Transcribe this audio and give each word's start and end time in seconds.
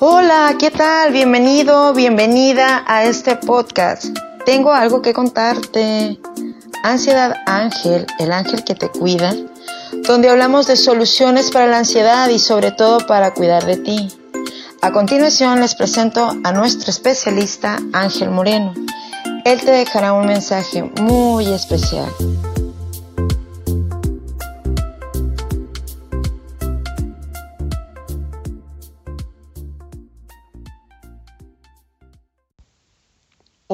Hola, 0.00 0.54
¿qué 0.60 0.70
tal? 0.70 1.10
Bienvenido, 1.10 1.92
bienvenida 1.92 2.84
a 2.86 3.02
este 3.02 3.34
podcast. 3.34 4.04
Tengo 4.46 4.72
algo 4.72 5.02
que 5.02 5.12
contarte. 5.12 6.20
Ansiedad 6.84 7.34
Ángel, 7.46 8.06
el 8.20 8.30
ángel 8.30 8.62
que 8.62 8.76
te 8.76 8.88
cuida, 8.90 9.34
donde 10.06 10.30
hablamos 10.30 10.68
de 10.68 10.76
soluciones 10.76 11.50
para 11.50 11.66
la 11.66 11.78
ansiedad 11.78 12.28
y 12.28 12.38
sobre 12.38 12.70
todo 12.70 13.04
para 13.08 13.34
cuidar 13.34 13.66
de 13.66 13.76
ti. 13.78 14.08
A 14.82 14.92
continuación 14.92 15.58
les 15.58 15.74
presento 15.74 16.30
a 16.44 16.52
nuestro 16.52 16.92
especialista 16.92 17.80
Ángel 17.92 18.30
Moreno. 18.30 18.74
Él 19.44 19.60
te 19.60 19.72
dejará 19.72 20.12
un 20.12 20.26
mensaje 20.26 20.84
muy 21.00 21.46
especial. 21.46 22.08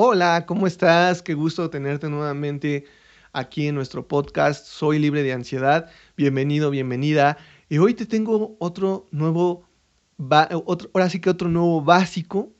Hola, 0.06 0.44
¿cómo 0.44 0.66
estás? 0.66 1.22
Qué 1.22 1.32
gusto 1.32 1.70
tenerte 1.70 2.10
nuevamente 2.10 2.84
aquí 3.32 3.68
en 3.68 3.74
nuestro 3.74 4.06
podcast 4.06 4.66
Soy 4.66 4.98
libre 4.98 5.22
de 5.22 5.32
ansiedad. 5.32 5.90
Bienvenido, 6.14 6.68
bienvenida. 6.68 7.38
Y 7.70 7.78
hoy 7.78 7.94
te 7.94 8.04
tengo 8.04 8.54
otro 8.58 9.06
nuevo, 9.12 9.66
otro, 10.66 10.90
ahora 10.92 11.08
sí 11.08 11.20
que 11.20 11.30
otro 11.30 11.48
nuevo 11.48 11.80
básico 11.80 12.52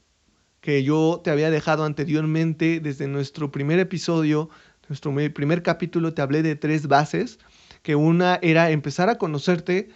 que 0.62 0.84
yo 0.84 1.20
te 1.22 1.30
había 1.30 1.50
dejado 1.50 1.84
anteriormente 1.84 2.80
desde 2.80 3.08
nuestro 3.08 3.50
primer 3.50 3.78
episodio, 3.78 4.48
nuestro 4.88 5.14
primer 5.34 5.62
capítulo, 5.62 6.14
te 6.14 6.22
hablé 6.22 6.42
de 6.42 6.56
tres 6.56 6.88
bases, 6.88 7.38
que 7.82 7.95
una 7.95 8.38
era 8.40 8.70
empezar 8.70 9.10
a 9.10 9.18
conocerte, 9.18 9.90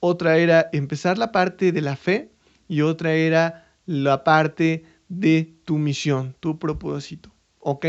otra 0.00 0.36
era 0.36 0.68
empezar 0.74 1.16
la 1.16 1.32
parte 1.32 1.72
de 1.72 1.80
la 1.80 1.96
fe 1.96 2.30
y 2.68 2.82
otra 2.82 3.14
era 3.14 3.72
la 3.86 4.22
parte 4.22 4.84
de 5.10 5.52
tu 5.64 5.76
misión, 5.76 6.34
tu 6.40 6.58
propósito. 6.58 7.34
¿Ok? 7.58 7.84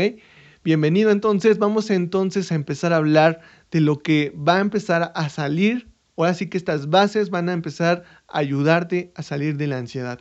Bienvenido 0.64 1.10
entonces, 1.10 1.58
vamos 1.58 1.88
entonces 1.90 2.52
a 2.52 2.56
empezar 2.56 2.92
a 2.92 2.96
hablar 2.96 3.40
de 3.70 3.80
lo 3.80 4.00
que 4.00 4.34
va 4.36 4.58
a 4.58 4.60
empezar 4.60 5.12
a 5.14 5.28
salir. 5.30 5.88
Ahora 6.16 6.34
sí 6.34 6.50
que 6.50 6.58
estas 6.58 6.90
bases 6.90 7.30
van 7.30 7.48
a 7.48 7.52
empezar 7.52 8.04
a 8.28 8.38
ayudarte 8.38 9.12
a 9.14 9.22
salir 9.22 9.56
de 9.56 9.68
la 9.68 9.78
ansiedad. 9.78 10.20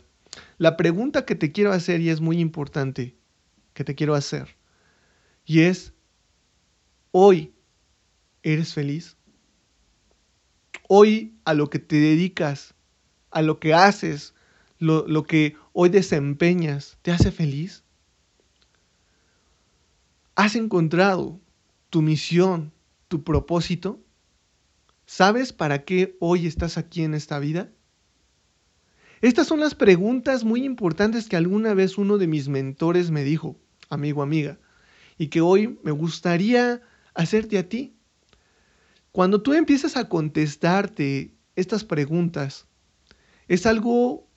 La 0.57 0.77
pregunta 0.77 1.25
que 1.25 1.35
te 1.35 1.51
quiero 1.51 1.73
hacer 1.73 1.99
y 1.99 2.09
es 2.09 2.21
muy 2.21 2.39
importante 2.39 3.17
que 3.73 3.83
te 3.83 3.95
quiero 3.95 4.15
hacer 4.15 4.55
y 5.43 5.61
es, 5.61 5.93
hoy, 7.11 7.53
¿eres 8.43 8.73
feliz? 8.73 9.17
Hoy 10.87 11.35
a 11.45 11.53
lo 11.53 11.69
que 11.69 11.79
te 11.79 11.95
dedicas, 11.95 12.75
a 13.31 13.41
lo 13.41 13.59
que 13.59 13.73
haces, 13.73 14.33
lo, 14.81 15.07
lo 15.07 15.23
que 15.23 15.55
hoy 15.73 15.89
desempeñas 15.89 16.97
te 17.03 17.11
hace 17.11 17.31
feliz? 17.31 17.83
¿Has 20.35 20.55
encontrado 20.55 21.39
tu 21.91 22.01
misión, 22.01 22.73
tu 23.07 23.23
propósito? 23.23 24.03
¿Sabes 25.05 25.53
para 25.53 25.85
qué 25.85 26.17
hoy 26.19 26.47
estás 26.47 26.77
aquí 26.77 27.03
en 27.03 27.13
esta 27.13 27.37
vida? 27.37 27.69
Estas 29.21 29.45
son 29.45 29.59
las 29.59 29.75
preguntas 29.75 30.43
muy 30.43 30.65
importantes 30.65 31.29
que 31.29 31.35
alguna 31.35 31.75
vez 31.75 31.99
uno 31.99 32.17
de 32.17 32.25
mis 32.25 32.47
mentores 32.47 33.11
me 33.11 33.23
dijo, 33.23 33.55
amigo, 33.89 34.23
amiga, 34.23 34.57
y 35.19 35.27
que 35.27 35.41
hoy 35.41 35.77
me 35.83 35.91
gustaría 35.91 36.81
hacerte 37.13 37.59
a 37.59 37.69
ti. 37.69 37.93
Cuando 39.11 39.43
tú 39.43 39.53
empiezas 39.53 39.95
a 39.95 40.09
contestarte 40.09 41.35
estas 41.55 41.83
preguntas, 41.83 42.65
es 43.47 43.67
algo 43.67 44.30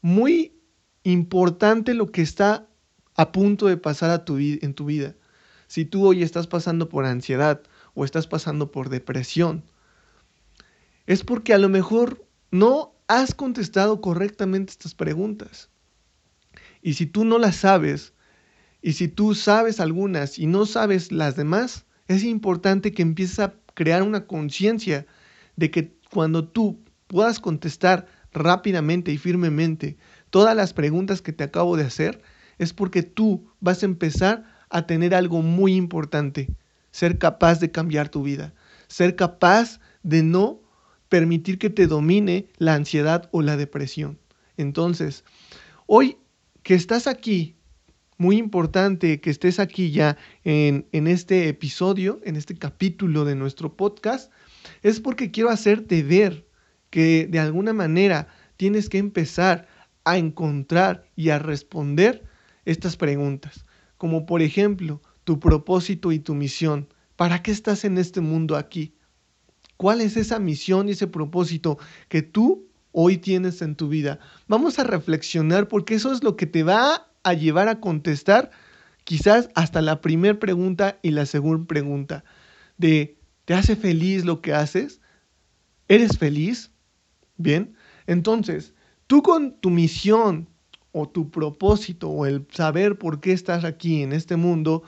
muy 0.00 0.60
importante 1.02 1.94
lo 1.94 2.10
que 2.10 2.22
está 2.22 2.68
a 3.14 3.32
punto 3.32 3.66
de 3.66 3.76
pasar 3.76 4.10
a 4.10 4.24
tu 4.24 4.38
en 4.38 4.74
tu 4.74 4.86
vida. 4.86 5.14
Si 5.66 5.84
tú 5.84 6.06
hoy 6.06 6.22
estás 6.22 6.46
pasando 6.46 6.88
por 6.88 7.04
ansiedad 7.04 7.62
o 7.94 8.04
estás 8.04 8.26
pasando 8.26 8.70
por 8.70 8.88
depresión, 8.88 9.64
es 11.06 11.24
porque 11.24 11.54
a 11.54 11.58
lo 11.58 11.68
mejor 11.68 12.24
no 12.50 12.94
has 13.06 13.34
contestado 13.34 14.00
correctamente 14.00 14.72
estas 14.72 14.94
preguntas. 14.94 15.70
Y 16.82 16.94
si 16.94 17.06
tú 17.06 17.24
no 17.24 17.38
las 17.38 17.56
sabes, 17.56 18.12
y 18.82 18.92
si 18.92 19.08
tú 19.08 19.34
sabes 19.34 19.80
algunas 19.80 20.38
y 20.38 20.46
no 20.46 20.66
sabes 20.66 21.10
las 21.10 21.36
demás, 21.36 21.86
es 22.06 22.24
importante 22.24 22.92
que 22.92 23.02
empieces 23.02 23.40
a 23.40 23.54
crear 23.74 24.02
una 24.02 24.26
conciencia 24.26 25.06
de 25.56 25.70
que 25.70 25.98
cuando 26.12 26.48
tú 26.48 26.80
puedas 27.06 27.40
contestar 27.40 28.06
rápidamente 28.38 29.12
y 29.12 29.18
firmemente 29.18 29.96
todas 30.30 30.56
las 30.56 30.72
preguntas 30.72 31.22
que 31.22 31.32
te 31.32 31.44
acabo 31.44 31.76
de 31.76 31.84
hacer, 31.84 32.22
es 32.58 32.72
porque 32.72 33.02
tú 33.02 33.46
vas 33.60 33.82
a 33.82 33.86
empezar 33.86 34.44
a 34.70 34.86
tener 34.86 35.14
algo 35.14 35.42
muy 35.42 35.74
importante, 35.74 36.48
ser 36.90 37.18
capaz 37.18 37.60
de 37.60 37.70
cambiar 37.70 38.08
tu 38.08 38.22
vida, 38.22 38.54
ser 38.88 39.16
capaz 39.16 39.80
de 40.02 40.22
no 40.22 40.60
permitir 41.08 41.58
que 41.58 41.70
te 41.70 41.86
domine 41.86 42.48
la 42.58 42.74
ansiedad 42.74 43.28
o 43.32 43.42
la 43.42 43.56
depresión. 43.56 44.18
Entonces, 44.56 45.24
hoy 45.86 46.18
que 46.62 46.74
estás 46.74 47.06
aquí, 47.06 47.56
muy 48.18 48.36
importante 48.36 49.20
que 49.20 49.30
estés 49.30 49.60
aquí 49.60 49.92
ya 49.92 50.16
en, 50.44 50.86
en, 50.92 51.06
este 51.06 51.48
episodio, 51.48 52.20
en 52.24 52.34
este 52.34 52.56
capítulo 52.56 53.24
de 53.24 53.36
nuestro 53.36 53.76
podcast, 53.76 54.32
es 54.82 55.00
porque 55.00 55.30
quiero 55.30 55.50
hacerte 55.50 56.02
ver 56.02 56.47
que 56.90 57.26
de 57.26 57.38
alguna 57.38 57.72
manera 57.72 58.28
tienes 58.56 58.88
que 58.88 58.98
empezar 58.98 59.66
a 60.04 60.18
encontrar 60.18 61.04
y 61.16 61.30
a 61.30 61.38
responder 61.38 62.24
estas 62.64 62.96
preguntas, 62.96 63.64
como 63.96 64.26
por 64.26 64.42
ejemplo 64.42 65.00
tu 65.24 65.38
propósito 65.40 66.12
y 66.12 66.18
tu 66.18 66.34
misión. 66.34 66.88
¿Para 67.16 67.42
qué 67.42 67.50
estás 67.50 67.84
en 67.84 67.98
este 67.98 68.20
mundo 68.20 68.56
aquí? 68.56 68.94
¿Cuál 69.76 70.00
es 70.00 70.16
esa 70.16 70.38
misión 70.38 70.88
y 70.88 70.92
ese 70.92 71.06
propósito 71.06 71.78
que 72.08 72.22
tú 72.22 72.68
hoy 72.92 73.18
tienes 73.18 73.62
en 73.62 73.76
tu 73.76 73.88
vida? 73.88 74.18
Vamos 74.46 74.78
a 74.78 74.84
reflexionar 74.84 75.68
porque 75.68 75.94
eso 75.94 76.12
es 76.12 76.22
lo 76.22 76.36
que 76.36 76.46
te 76.46 76.62
va 76.62 77.08
a 77.22 77.34
llevar 77.34 77.68
a 77.68 77.80
contestar 77.80 78.50
quizás 79.04 79.50
hasta 79.54 79.82
la 79.82 80.00
primera 80.00 80.38
pregunta 80.38 80.98
y 81.02 81.10
la 81.10 81.26
segunda 81.26 81.66
pregunta 81.66 82.24
de 82.76 83.18
¿te 83.44 83.54
hace 83.54 83.76
feliz 83.76 84.24
lo 84.24 84.40
que 84.40 84.52
haces? 84.52 85.00
¿Eres 85.88 86.18
feliz? 86.18 86.70
Bien, 87.38 87.74
entonces, 88.06 88.74
Tú 89.08 89.22
con 89.22 89.58
tu 89.58 89.70
misión 89.70 90.46
o 90.92 91.08
tu 91.08 91.30
propósito 91.30 92.10
o 92.10 92.26
el 92.26 92.46
saber 92.52 92.98
por 92.98 93.20
qué 93.20 93.32
estás 93.32 93.64
aquí 93.64 94.02
en 94.02 94.12
este 94.12 94.36
mundo, 94.36 94.82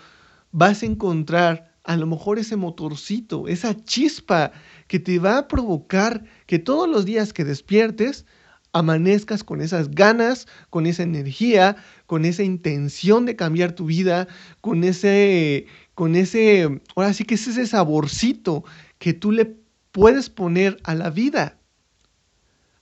vas 0.53 0.83
a 0.83 0.87
encontrar 0.87 1.73
a 1.85 1.97
lo 1.97 2.07
mejor 2.07 2.39
ese 2.39 2.57
motorcito, 2.57 3.49
esa 3.49 3.75
chispa 3.83 4.53
que 4.89 4.99
te 4.99 5.19
va 5.19 5.39
a 5.39 5.49
provocar 5.49 6.23
que 6.45 6.59
todos 6.59 6.87
los 6.87 7.07
días 7.07 7.33
que 7.33 7.47
despiertes, 7.47 8.27
amanezcas 8.75 9.43
con 9.43 9.63
esas 9.63 9.91
ganas, 9.91 10.47
con 10.69 10.85
esa 10.85 11.03
energía, 11.03 11.77
con 12.05 12.27
esa 12.27 12.43
intención 12.43 13.25
de 13.25 13.37
cambiar 13.37 13.73
tu 13.73 13.87
vida, 13.87 14.29
con 14.61 14.85
ese, 14.85 15.65
con 15.95 16.15
ese, 16.15 16.83
ahora 16.95 17.15
sí 17.15 17.25
que 17.25 17.37
es 17.37 17.49
ese 17.49 17.67
saborcito 17.67 18.65
que 18.99 19.15
tú 19.15 19.33
le 19.33 19.57
puedes 19.93 20.29
poner 20.29 20.77
a 20.85 20.95
la 20.95 21.09
vida 21.09 21.60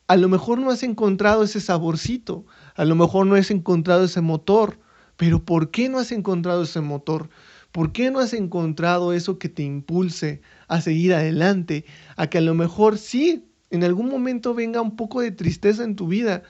a 0.09 0.17
lo 0.17 0.29
mejor 0.29 0.59
no 0.59 0.71
has 0.71 0.83
encontrado 0.83 1.45
ese 1.45 1.61
saborcito, 1.61 2.47
a 2.75 2.85
lo 2.87 2.97
mejor 2.97 3.27
no 3.27 3.35
has 3.35 3.51
encontrado 3.51 4.05
ese 4.05 4.23
motor, 4.23 4.81
pero 5.17 5.45
¿por 5.45 5.71
qué 5.71 5.91
no 5.91 5.99
has 5.99 6.13
encontrado 6.13 6.63
ese 6.63 6.81
motor? 6.81 7.29
¿Por 7.73 7.93
qué 7.93 8.11
no 8.11 8.19
has 8.19 8.33
encontrado 8.33 9.13
eso 9.13 9.39
que 9.39 9.51
te 9.51 9.63
impulse 9.63 10.41
a 10.67 10.81
seguir 10.81 11.13
adelante? 11.13 11.85
A 12.17 12.29
que 12.29 12.39
a 12.39 12.41
lo 12.41 12.55
mejor 12.55 12.97
sí, 12.97 13.45
en 13.71 13.85
algún 13.85 14.09
momento 14.09 14.55
venga 14.55 14.81
un 14.81 14.97
poco 14.97 15.21
de 15.21 15.31
tristeza 15.31 15.85
en 15.85 15.95
tu 15.95 16.09
vida, 16.09 16.43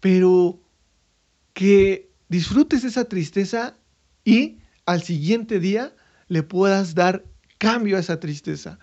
pero 0.00 0.58
que 1.52 2.10
disfrutes 2.30 2.82
esa 2.84 3.04
tristeza 3.04 3.76
y 4.24 4.58
al 4.86 5.02
siguiente 5.02 5.60
día 5.60 5.94
le 6.28 6.42
puedas 6.42 6.94
dar 6.94 7.24
cambio 7.58 7.98
a 7.98 8.00
esa 8.00 8.20
tristeza. 8.20 8.78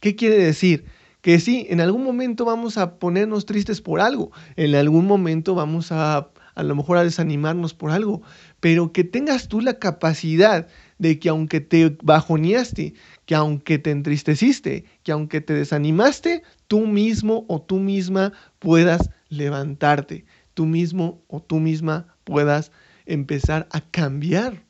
¿Qué 0.00 0.16
quiere 0.16 0.36
decir? 0.36 0.84
Que 1.20 1.38
sí, 1.38 1.66
en 1.68 1.80
algún 1.80 2.04
momento 2.04 2.44
vamos 2.44 2.78
a 2.78 2.98
ponernos 2.98 3.46
tristes 3.46 3.80
por 3.80 4.00
algo, 4.00 4.32
en 4.56 4.74
algún 4.74 5.06
momento 5.06 5.54
vamos 5.54 5.92
a 5.92 6.30
a 6.54 6.62
lo 6.62 6.74
mejor 6.74 6.98
a 6.98 7.04
desanimarnos 7.04 7.74
por 7.74 7.90
algo, 7.90 8.22
pero 8.60 8.92
que 8.92 9.04
tengas 9.04 9.48
tú 9.48 9.60
la 9.60 9.78
capacidad 9.78 10.66
de 10.98 11.18
que 11.18 11.28
aunque 11.28 11.60
te 11.60 11.96
bajoneaste, 12.02 12.94
que 13.24 13.34
aunque 13.34 13.78
te 13.78 13.90
entristeciste, 13.90 14.84
que 15.02 15.12
aunque 15.12 15.40
te 15.40 15.54
desanimaste, 15.54 16.42
tú 16.66 16.86
mismo 16.86 17.44
o 17.48 17.62
tú 17.62 17.78
misma 17.78 18.32
puedas 18.58 19.10
levantarte, 19.28 20.26
tú 20.54 20.66
mismo 20.66 21.22
o 21.28 21.40
tú 21.40 21.60
misma 21.60 22.14
puedas 22.24 22.72
empezar 23.06 23.66
a 23.70 23.80
cambiar, 23.80 24.62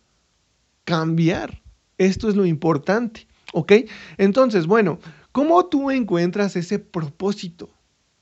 cambiar. 0.85 1.61
Esto 1.99 2.29
es 2.29 2.37
lo 2.37 2.47
importante, 2.47 3.27
¿ok? 3.53 3.73
Entonces, 4.17 4.67
bueno, 4.67 5.01
¿Cómo 5.33 5.67
tú 5.67 5.91
encuentras 5.91 6.57
ese 6.57 6.79
propósito? 6.79 7.71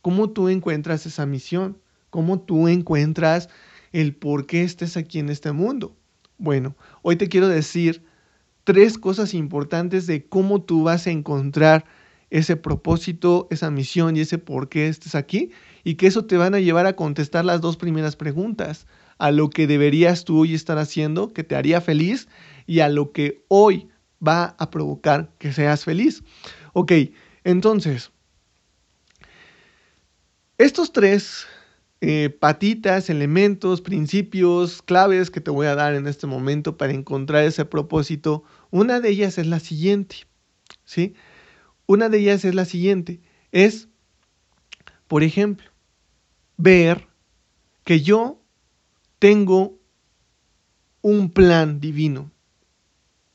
¿Cómo 0.02 0.30
tú 0.30 0.48
encuentras 0.48 1.06
esa 1.06 1.26
misión? 1.26 1.78
cómo 2.10 2.40
tú 2.40 2.68
encuentras 2.68 3.48
el 3.92 4.14
por 4.14 4.46
qué 4.46 4.62
estés 4.62 4.96
aquí 4.96 5.18
en 5.18 5.28
este 5.28 5.52
mundo. 5.52 5.96
Bueno, 6.38 6.76
hoy 7.02 7.16
te 7.16 7.28
quiero 7.28 7.48
decir 7.48 8.04
tres 8.64 8.98
cosas 8.98 9.34
importantes 9.34 10.06
de 10.06 10.26
cómo 10.26 10.62
tú 10.62 10.84
vas 10.84 11.06
a 11.06 11.10
encontrar 11.10 11.84
ese 12.30 12.56
propósito, 12.56 13.48
esa 13.50 13.70
misión 13.70 14.16
y 14.16 14.20
ese 14.20 14.36
por 14.36 14.68
qué 14.68 14.88
estés 14.88 15.14
aquí 15.14 15.50
y 15.84 15.94
que 15.94 16.06
eso 16.06 16.26
te 16.26 16.36
van 16.36 16.54
a 16.54 16.60
llevar 16.60 16.86
a 16.86 16.94
contestar 16.94 17.44
las 17.44 17.60
dos 17.62 17.76
primeras 17.76 18.16
preguntas, 18.16 18.86
a 19.16 19.30
lo 19.30 19.50
que 19.50 19.66
deberías 19.66 20.24
tú 20.24 20.40
hoy 20.40 20.54
estar 20.54 20.78
haciendo, 20.78 21.32
que 21.32 21.42
te 21.42 21.56
haría 21.56 21.80
feliz 21.80 22.28
y 22.66 22.80
a 22.80 22.88
lo 22.88 23.12
que 23.12 23.42
hoy 23.48 23.88
va 24.26 24.54
a 24.58 24.70
provocar 24.70 25.30
que 25.38 25.52
seas 25.52 25.84
feliz. 25.84 26.22
Ok, 26.80 26.92
entonces, 27.42 28.12
estos 30.58 30.92
tres 30.92 31.44
eh, 32.00 32.30
patitas, 32.30 33.10
elementos, 33.10 33.80
principios, 33.80 34.80
claves 34.82 35.32
que 35.32 35.40
te 35.40 35.50
voy 35.50 35.66
a 35.66 35.74
dar 35.74 35.96
en 35.96 36.06
este 36.06 36.28
momento 36.28 36.76
para 36.76 36.92
encontrar 36.92 37.42
ese 37.42 37.64
propósito, 37.64 38.44
una 38.70 39.00
de 39.00 39.08
ellas 39.08 39.38
es 39.38 39.48
la 39.48 39.58
siguiente, 39.58 40.18
¿sí? 40.84 41.14
Una 41.86 42.08
de 42.08 42.18
ellas 42.18 42.44
es 42.44 42.54
la 42.54 42.64
siguiente, 42.64 43.20
es, 43.50 43.88
por 45.08 45.24
ejemplo, 45.24 45.68
ver 46.58 47.08
que 47.82 48.02
yo 48.02 48.40
tengo 49.18 49.80
un 51.02 51.28
plan 51.32 51.80
divino, 51.80 52.30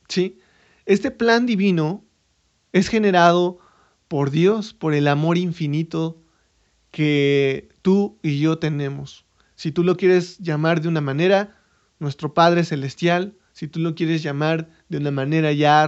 ¿sí? 0.07 0.39
Este 0.85 1.11
plan 1.11 1.45
divino 1.45 2.05
es 2.73 2.89
generado 2.89 3.59
por 4.07 4.31
Dios, 4.31 4.73
por 4.73 4.93
el 4.93 5.07
amor 5.07 5.37
infinito 5.37 6.21
que 6.91 7.69
tú 7.81 8.19
y 8.21 8.39
yo 8.39 8.59
tenemos. 8.59 9.25
Si 9.55 9.71
tú 9.71 9.83
lo 9.83 9.95
quieres 9.95 10.39
llamar 10.39 10.81
de 10.81 10.89
una 10.89 11.01
manera, 11.01 11.55
nuestro 11.99 12.33
Padre 12.33 12.63
Celestial, 12.63 13.35
si 13.53 13.67
tú 13.67 13.79
lo 13.79 13.95
quieres 13.95 14.21
llamar 14.23 14.69
de 14.89 14.97
una 14.97 15.11
manera 15.11 15.51
ya 15.53 15.87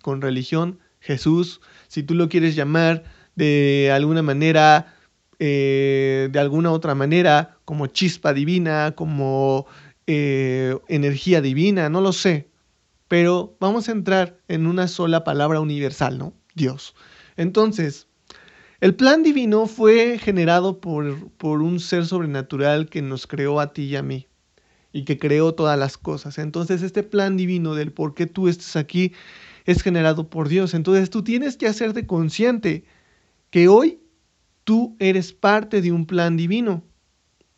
con 0.00 0.20
religión, 0.20 0.80
Jesús, 1.00 1.60
si 1.88 2.02
tú 2.02 2.14
lo 2.14 2.28
quieres 2.28 2.56
llamar 2.56 3.04
de 3.36 3.90
alguna 3.94 4.22
manera, 4.22 4.94
eh, 5.38 6.28
de 6.32 6.38
alguna 6.38 6.72
otra 6.72 6.94
manera, 6.94 7.58
como 7.64 7.86
chispa 7.86 8.32
divina, 8.32 8.92
como 8.94 9.66
eh, 10.06 10.76
energía 10.88 11.40
divina, 11.40 11.88
no 11.88 12.00
lo 12.00 12.12
sé, 12.12 12.48
pero 13.12 13.58
vamos 13.60 13.90
a 13.90 13.92
entrar 13.92 14.38
en 14.48 14.66
una 14.66 14.88
sola 14.88 15.22
palabra 15.22 15.60
universal, 15.60 16.16
¿no? 16.16 16.32
Dios. 16.54 16.94
Entonces, 17.36 18.08
el 18.80 18.94
plan 18.94 19.22
divino 19.22 19.66
fue 19.66 20.18
generado 20.18 20.80
por, 20.80 21.28
por, 21.32 21.60
un 21.60 21.78
ser 21.78 22.06
sobrenatural 22.06 22.88
que 22.88 23.02
nos 23.02 23.26
creó 23.26 23.60
a 23.60 23.74
ti 23.74 23.82
y 23.82 23.96
a 23.96 24.02
mí 24.02 24.28
y 24.94 25.04
que 25.04 25.18
creó 25.18 25.52
todas 25.52 25.78
las 25.78 25.98
cosas. 25.98 26.38
Entonces 26.38 26.80
este 26.80 27.02
plan 27.02 27.36
divino 27.36 27.74
del 27.74 27.92
por 27.92 28.14
qué 28.14 28.24
tú 28.24 28.48
estás 28.48 28.76
aquí 28.76 29.12
es 29.66 29.82
generado 29.82 30.30
por 30.30 30.48
Dios. 30.48 30.72
Entonces 30.72 31.10
tú 31.10 31.22
tienes 31.22 31.58
que 31.58 31.66
hacerte 31.66 32.06
consciente 32.06 32.86
que 33.50 33.68
hoy 33.68 34.00
tú 34.64 34.96
eres 34.98 35.34
parte 35.34 35.82
de 35.82 35.92
un 35.92 36.06
plan 36.06 36.38
divino. 36.38 36.82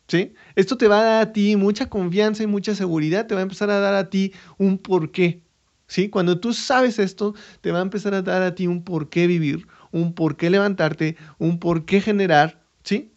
¿Sí? 0.08 0.34
Esto 0.56 0.76
te 0.76 0.88
va 0.88 0.98
a 0.98 1.04
dar 1.04 1.22
a 1.28 1.32
ti 1.32 1.54
mucha 1.54 1.88
confianza 1.88 2.42
y 2.42 2.48
mucha 2.48 2.74
seguridad, 2.74 3.28
te 3.28 3.34
va 3.34 3.40
a 3.40 3.44
empezar 3.44 3.70
a 3.70 3.78
dar 3.78 3.94
a 3.94 4.10
ti 4.10 4.32
un 4.58 4.78
porqué. 4.78 5.43
¿Sí? 5.86 6.08
Cuando 6.08 6.40
tú 6.40 6.52
sabes 6.52 6.98
esto, 6.98 7.34
te 7.60 7.70
va 7.70 7.78
a 7.78 7.82
empezar 7.82 8.14
a 8.14 8.22
dar 8.22 8.42
a 8.42 8.54
ti 8.54 8.66
un 8.66 8.82
porqué 8.82 9.26
vivir, 9.26 9.66
un 9.92 10.14
por 10.14 10.36
qué 10.36 10.50
levantarte, 10.50 11.16
un 11.38 11.58
por 11.58 11.84
qué 11.84 12.00
generar, 12.00 12.62
¿sí? 12.82 13.12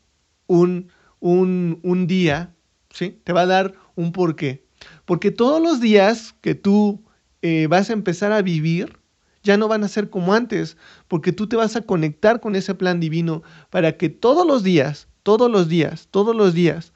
Un, 0.48 0.90
un, 1.20 1.80
un 1.84 2.08
día, 2.08 2.54
¿sí? 2.92 3.20
Te 3.24 3.34
va 3.34 3.42
a 3.42 3.46
dar 3.46 3.74
un 3.96 4.12
por 4.12 4.36
qué. 4.36 4.66
Porque 5.06 5.32
todos 5.32 5.62
los 5.62 5.80
días 5.80 6.36
que 6.42 6.56
tú 6.56 7.04
eh, 7.42 7.68
vas 7.68 7.90
a 7.90 7.94
empezar 7.94 8.32
a 8.32 8.42
vivir, 8.42 8.98
ya 9.44 9.58
no 9.58 9.68
van 9.68 9.84
a 9.84 9.88
ser 9.88 10.10
como 10.10 10.34
antes, 10.34 10.78
porque 11.08 11.32
tú 11.32 11.48
te 11.48 11.56
vas 11.56 11.76
a 11.76 11.82
conectar 11.82 12.40
con 12.42 12.56
ese 12.56 12.76
plan 12.76 13.00
divino 13.00 13.44
para 13.70 13.98
que 13.98 14.10
todos 14.10 14.46
los 14.46 14.64
días, 14.64 15.08
todos 15.24 15.50
los 15.50 15.70
días, 15.70 16.08
todos 16.12 16.36
los 16.36 16.54
días, 16.54 16.94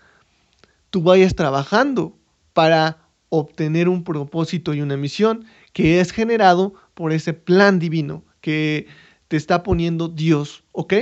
tú 0.90 1.02
vayas 1.02 1.36
trabajando 1.36 2.18
para 2.54 2.98
obtener 3.30 3.88
un 3.88 4.04
propósito 4.04 4.74
y 4.74 4.82
una 4.82 4.98
misión 4.98 5.46
que 5.74 6.00
es 6.00 6.12
generado 6.12 6.74
por 6.94 7.12
ese 7.12 7.34
plan 7.34 7.80
divino, 7.80 8.24
que 8.42 8.88
te 9.28 9.38
está 9.38 9.64
poniendo 9.64 10.08
Dios, 10.08 10.64
¿ok? 10.72 10.94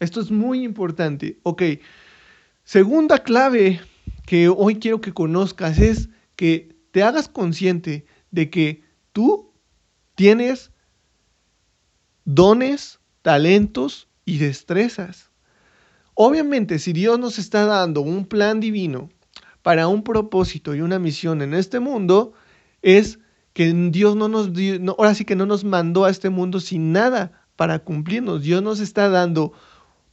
Esto 0.00 0.20
es 0.20 0.30
muy 0.30 0.64
importante, 0.64 1.38
¿ok? 1.42 1.62
Segunda 2.64 3.18
clave 3.18 3.80
que 4.26 4.48
hoy 4.48 4.76
quiero 4.76 5.00
que 5.00 5.12
conozcas 5.12 5.78
es 5.78 6.08
que 6.36 6.74
te 6.90 7.02
hagas 7.02 7.28
consciente 7.28 8.06
de 8.30 8.50
que 8.50 8.82
tú 9.12 9.52
tienes 10.14 10.70
dones, 12.24 13.00
talentos 13.22 14.08
y 14.24 14.38
destrezas. 14.38 15.30
Obviamente, 16.14 16.78
si 16.78 16.92
Dios 16.92 17.18
nos 17.18 17.38
está 17.38 17.66
dando 17.66 18.00
un 18.00 18.26
plan 18.26 18.60
divino 18.60 19.10
para 19.62 19.88
un 19.88 20.04
propósito 20.04 20.74
y 20.74 20.80
una 20.80 20.98
misión 20.98 21.42
en 21.42 21.54
este 21.54 21.80
mundo, 21.80 22.32
es 22.82 23.18
que 23.54 23.72
Dios 23.90 24.16
no 24.16 24.28
nos 24.28 24.52
dio, 24.52 24.78
ahora 24.98 25.14
sí 25.14 25.24
que 25.24 25.36
no 25.36 25.46
nos 25.46 25.64
mandó 25.64 26.04
a 26.04 26.10
este 26.10 26.28
mundo 26.28 26.60
sin 26.60 26.92
nada 26.92 27.32
para 27.56 27.78
cumplirnos. 27.78 28.42
Dios 28.42 28.62
nos 28.62 28.80
está 28.80 29.08
dando 29.08 29.52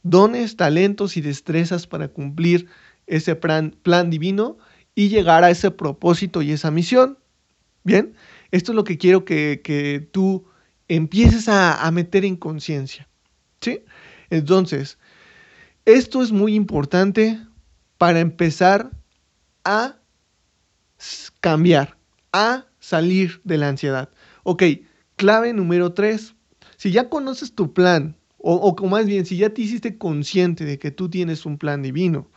dones, 0.04 0.56
talentos 0.56 1.16
y 1.16 1.20
destrezas 1.20 1.86
para 1.86 2.08
cumplir 2.08 2.68
ese 3.06 3.34
plan, 3.34 3.76
plan 3.82 4.10
divino 4.10 4.58
y 4.94 5.08
llegar 5.08 5.42
a 5.42 5.50
ese 5.50 5.72
propósito 5.72 6.40
y 6.40 6.52
esa 6.52 6.70
misión. 6.70 7.18
Bien, 7.82 8.14
esto 8.52 8.70
es 8.72 8.76
lo 8.76 8.84
que 8.84 8.96
quiero 8.96 9.24
que, 9.24 10.08
tú 10.12 10.44
empieces 10.86 11.48
a, 11.48 11.84
a 11.84 11.90
meter 11.90 12.24
en 12.24 12.36
conciencia. 12.36 13.08
¿Sí? 13.60 13.80
Entonces, 14.30 14.98
esto 15.84 16.22
es 16.22 16.30
muy 16.30 16.54
importante 16.54 17.40
para 17.98 18.20
empezar 18.20 18.90
a 19.64 19.96
cambiar, 21.40 21.96
a 22.32 22.66
salir 22.82 23.40
de 23.44 23.58
la 23.58 23.68
ansiedad. 23.68 24.10
Ok, 24.42 24.64
clave 25.16 25.52
número 25.52 25.94
tres, 25.94 26.34
si 26.76 26.90
ya 26.90 27.08
conoces 27.08 27.54
tu 27.54 27.72
plan, 27.72 28.16
o, 28.38 28.56
o, 28.56 28.88
más 28.88 29.06
bien, 29.06 29.24
si 29.24 29.36
ya 29.36 29.54
te 29.54 29.62
hiciste 29.62 29.96
consciente 29.96 30.64
de 30.64 30.80
que 30.80 30.90
tú 30.90 31.08
tienes 31.08 31.46
un 31.46 31.58
plan 31.58 31.80
divino, 31.80 32.28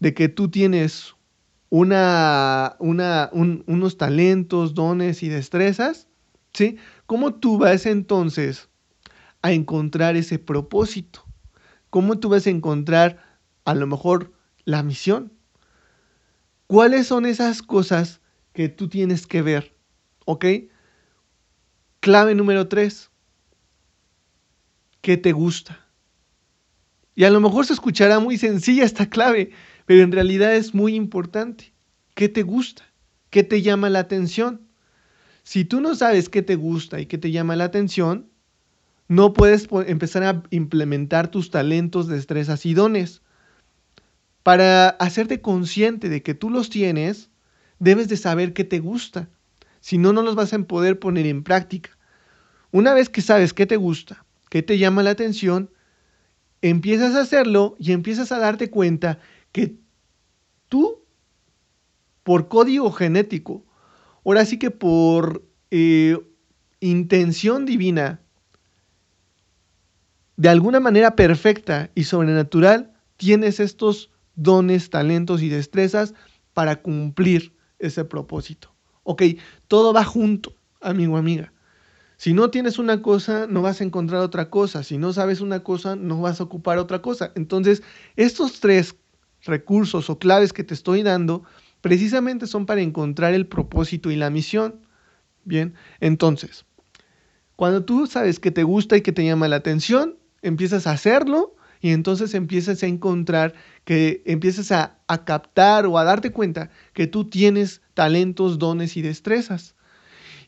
de 0.00 0.14
que 0.14 0.30
tú 0.30 0.50
tienes 0.50 1.14
una, 1.68 2.76
una, 2.78 3.28
unos 3.32 3.98
talentos, 3.98 4.72
dones 4.72 5.22
y 5.22 5.28
destrezas, 5.28 6.08
¿sí? 6.54 6.78
¿Cómo 7.04 7.34
tú 7.34 7.58
vas 7.58 7.84
entonces 7.84 8.70
a 9.42 9.52
encontrar 9.52 10.16
ese 10.16 10.38
propósito? 10.38 11.26
¿Cómo 11.90 12.18
tú 12.18 12.30
vas 12.30 12.46
a 12.46 12.50
encontrar 12.50 13.38
a 13.66 13.74
lo 13.74 13.86
mejor 13.86 14.32
la 14.64 14.82
misión? 14.82 15.30
¿Cuáles 16.66 17.06
son 17.06 17.26
esas 17.26 17.60
cosas 17.60 18.22
que 18.54 18.70
tú 18.70 18.88
tienes 18.88 19.26
que 19.26 19.42
ver? 19.42 19.79
¿Ok? 20.30 20.46
Clave 21.98 22.36
número 22.36 22.68
tres 22.68 23.10
qué 25.00 25.16
te 25.16 25.32
gusta. 25.32 25.84
Y 27.16 27.24
a 27.24 27.30
lo 27.30 27.40
mejor 27.40 27.66
se 27.66 27.72
escuchará 27.72 28.20
muy 28.20 28.38
sencilla 28.38 28.84
esta 28.84 29.10
clave, 29.10 29.50
pero 29.86 30.04
en 30.04 30.12
realidad 30.12 30.54
es 30.54 30.72
muy 30.72 30.94
importante. 30.94 31.72
¿Qué 32.14 32.28
te 32.28 32.42
gusta? 32.42 32.84
¿Qué 33.30 33.42
te 33.42 33.60
llama 33.60 33.90
la 33.90 33.98
atención? 33.98 34.68
Si 35.42 35.64
tú 35.64 35.80
no 35.80 35.96
sabes 35.96 36.28
qué 36.28 36.42
te 36.42 36.54
gusta 36.54 37.00
y 37.00 37.06
qué 37.06 37.18
te 37.18 37.32
llama 37.32 37.56
la 37.56 37.64
atención, 37.64 38.30
no 39.08 39.32
puedes 39.32 39.68
empezar 39.88 40.22
a 40.22 40.44
implementar 40.50 41.28
tus 41.28 41.50
talentos, 41.50 42.06
destrezas 42.06 42.64
y 42.66 42.74
dones. 42.74 43.20
Para 44.44 44.90
hacerte 44.90 45.40
consciente 45.40 46.08
de 46.08 46.22
que 46.22 46.34
tú 46.34 46.50
los 46.50 46.70
tienes, 46.70 47.30
debes 47.80 48.08
de 48.08 48.16
saber 48.16 48.52
qué 48.52 48.62
te 48.62 48.78
gusta. 48.78 49.28
Si 49.80 49.98
no, 49.98 50.12
no 50.12 50.22
los 50.22 50.34
vas 50.34 50.52
a 50.52 50.58
poder 50.60 50.98
poner 50.98 51.26
en 51.26 51.42
práctica. 51.42 51.96
Una 52.70 52.94
vez 52.94 53.08
que 53.08 53.22
sabes 53.22 53.52
qué 53.52 53.66
te 53.66 53.76
gusta, 53.76 54.24
que 54.48 54.62
te 54.62 54.78
llama 54.78 55.02
la 55.02 55.10
atención, 55.10 55.70
empiezas 56.62 57.14
a 57.14 57.22
hacerlo 57.22 57.76
y 57.78 57.92
empiezas 57.92 58.32
a 58.32 58.38
darte 58.38 58.70
cuenta 58.70 59.18
que 59.52 59.76
tú, 60.68 61.04
por 62.22 62.48
código 62.48 62.92
genético, 62.92 63.64
ahora 64.24 64.44
sí 64.44 64.58
que 64.58 64.70
por 64.70 65.44
eh, 65.70 66.18
intención 66.80 67.64
divina, 67.64 68.20
de 70.36 70.48
alguna 70.48 70.80
manera 70.80 71.16
perfecta 71.16 71.90
y 71.94 72.04
sobrenatural, 72.04 72.94
tienes 73.16 73.60
estos 73.60 74.10
dones, 74.36 74.88
talentos 74.90 75.42
y 75.42 75.48
destrezas 75.48 76.14
para 76.54 76.80
cumplir 76.80 77.54
ese 77.78 78.04
propósito. 78.04 78.74
Ok, 79.02 79.22
todo 79.68 79.92
va 79.92 80.04
junto, 80.04 80.54
amigo, 80.80 81.16
amiga. 81.16 81.52
Si 82.16 82.34
no 82.34 82.50
tienes 82.50 82.78
una 82.78 83.00
cosa, 83.00 83.46
no 83.48 83.62
vas 83.62 83.80
a 83.80 83.84
encontrar 83.84 84.20
otra 84.20 84.50
cosa. 84.50 84.82
Si 84.82 84.98
no 84.98 85.12
sabes 85.14 85.40
una 85.40 85.60
cosa, 85.60 85.96
no 85.96 86.20
vas 86.20 86.40
a 86.40 86.44
ocupar 86.44 86.78
otra 86.78 87.00
cosa. 87.00 87.32
Entonces, 87.34 87.82
estos 88.16 88.60
tres 88.60 88.94
recursos 89.42 90.10
o 90.10 90.18
claves 90.18 90.52
que 90.52 90.62
te 90.62 90.74
estoy 90.74 91.02
dando 91.02 91.44
precisamente 91.80 92.46
son 92.46 92.66
para 92.66 92.82
encontrar 92.82 93.32
el 93.32 93.46
propósito 93.46 94.10
y 94.10 94.16
la 94.16 94.28
misión. 94.28 94.80
Bien, 95.44 95.74
entonces, 96.00 96.66
cuando 97.56 97.84
tú 97.84 98.06
sabes 98.06 98.38
que 98.38 98.50
te 98.50 98.64
gusta 98.64 98.98
y 98.98 99.00
que 99.00 99.12
te 99.12 99.24
llama 99.24 99.48
la 99.48 99.56
atención, 99.56 100.18
empiezas 100.42 100.86
a 100.86 100.92
hacerlo 100.92 101.54
y 101.80 101.90
entonces 101.90 102.34
empiezas 102.34 102.82
a 102.82 102.86
encontrar 102.86 103.54
que 103.84 104.22
empiezas 104.26 104.70
a, 104.72 104.98
a, 105.06 105.24
captar 105.24 105.86
o 105.86 105.98
a 105.98 106.04
darte 106.04 106.30
cuenta 106.30 106.70
que 106.92 107.06
tú 107.06 107.24
tienes 107.24 107.80
talentos, 107.94 108.58
dones 108.58 108.96
y 108.96 109.02
destrezas 109.02 109.74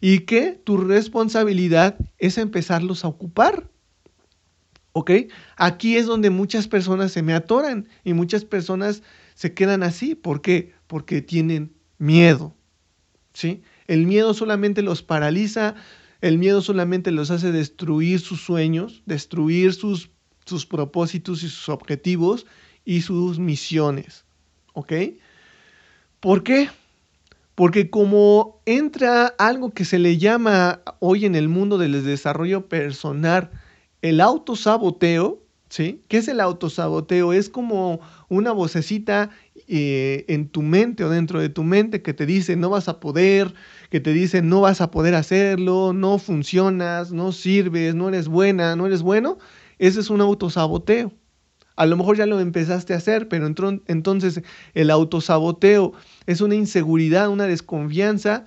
y 0.00 0.20
que 0.20 0.60
tu 0.64 0.76
responsabilidad 0.78 1.96
es 2.18 2.36
empezarlos 2.36 3.04
a 3.04 3.08
ocupar. 3.08 3.70
¿Ok? 4.92 5.10
Aquí 5.56 5.96
es 5.96 6.06
donde 6.06 6.28
muchas 6.28 6.68
personas 6.68 7.12
se 7.12 7.22
me 7.22 7.32
atoran 7.32 7.88
y 8.04 8.12
muchas 8.12 8.44
personas 8.44 9.02
se 9.34 9.54
quedan 9.54 9.82
así. 9.82 10.14
¿Por 10.14 10.42
qué? 10.42 10.74
Porque 10.86 11.22
tienen 11.22 11.72
miedo. 11.98 12.54
¿Sí? 13.32 13.62
El 13.86 14.06
miedo 14.06 14.34
solamente 14.34 14.82
los 14.82 15.02
paraliza, 15.02 15.76
el 16.20 16.36
miedo 16.36 16.60
solamente 16.60 17.10
los 17.10 17.30
hace 17.30 17.52
destruir 17.52 18.20
sus 18.20 18.42
sueños, 18.42 19.02
destruir 19.06 19.72
sus 19.72 20.10
sus 20.44 20.66
propósitos 20.66 21.42
y 21.42 21.48
sus 21.48 21.68
objetivos 21.68 22.46
y 22.84 23.02
sus 23.02 23.38
misiones. 23.38 24.24
¿Ok? 24.74 24.92
¿Por 26.20 26.42
qué? 26.42 26.70
Porque 27.54 27.90
como 27.90 28.60
entra 28.64 29.26
algo 29.38 29.70
que 29.72 29.84
se 29.84 29.98
le 29.98 30.18
llama 30.18 30.80
hoy 31.00 31.26
en 31.26 31.34
el 31.34 31.48
mundo 31.48 31.78
del 31.78 32.04
desarrollo 32.04 32.68
personal 32.68 33.50
el 34.02 34.20
autosaboteo, 34.20 35.42
¿sí? 35.68 36.02
¿Qué 36.08 36.18
es 36.18 36.28
el 36.28 36.40
autosaboteo? 36.40 37.32
Es 37.32 37.48
como 37.48 38.00
una 38.28 38.52
vocecita 38.52 39.30
eh, 39.68 40.24
en 40.28 40.48
tu 40.48 40.62
mente 40.62 41.04
o 41.04 41.08
dentro 41.08 41.40
de 41.40 41.48
tu 41.48 41.62
mente 41.62 42.02
que 42.02 42.12
te 42.12 42.26
dice 42.26 42.56
no 42.56 42.68
vas 42.68 42.88
a 42.88 43.00
poder, 43.00 43.54
que 43.90 44.00
te 44.00 44.12
dice 44.12 44.42
no 44.42 44.62
vas 44.62 44.80
a 44.80 44.90
poder 44.90 45.14
hacerlo, 45.14 45.92
no 45.92 46.18
funcionas, 46.18 47.12
no 47.12 47.32
sirves, 47.32 47.94
no 47.94 48.08
eres 48.08 48.28
buena, 48.28 48.76
no 48.76 48.86
eres 48.86 49.02
bueno. 49.02 49.38
Ese 49.82 49.98
es 49.98 50.10
un 50.10 50.20
autosaboteo. 50.20 51.12
A 51.74 51.86
lo 51.86 51.96
mejor 51.96 52.16
ya 52.16 52.24
lo 52.24 52.38
empezaste 52.38 52.94
a 52.94 52.98
hacer, 52.98 53.26
pero 53.26 53.48
entonces 53.48 54.40
el 54.74 54.90
autosaboteo 54.90 55.92
es 56.26 56.40
una 56.40 56.54
inseguridad, 56.54 57.28
una 57.28 57.48
desconfianza 57.48 58.44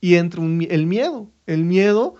y 0.00 0.14
entra 0.14 0.40
el 0.44 0.86
miedo. 0.86 1.28
El 1.48 1.64
miedo 1.64 2.14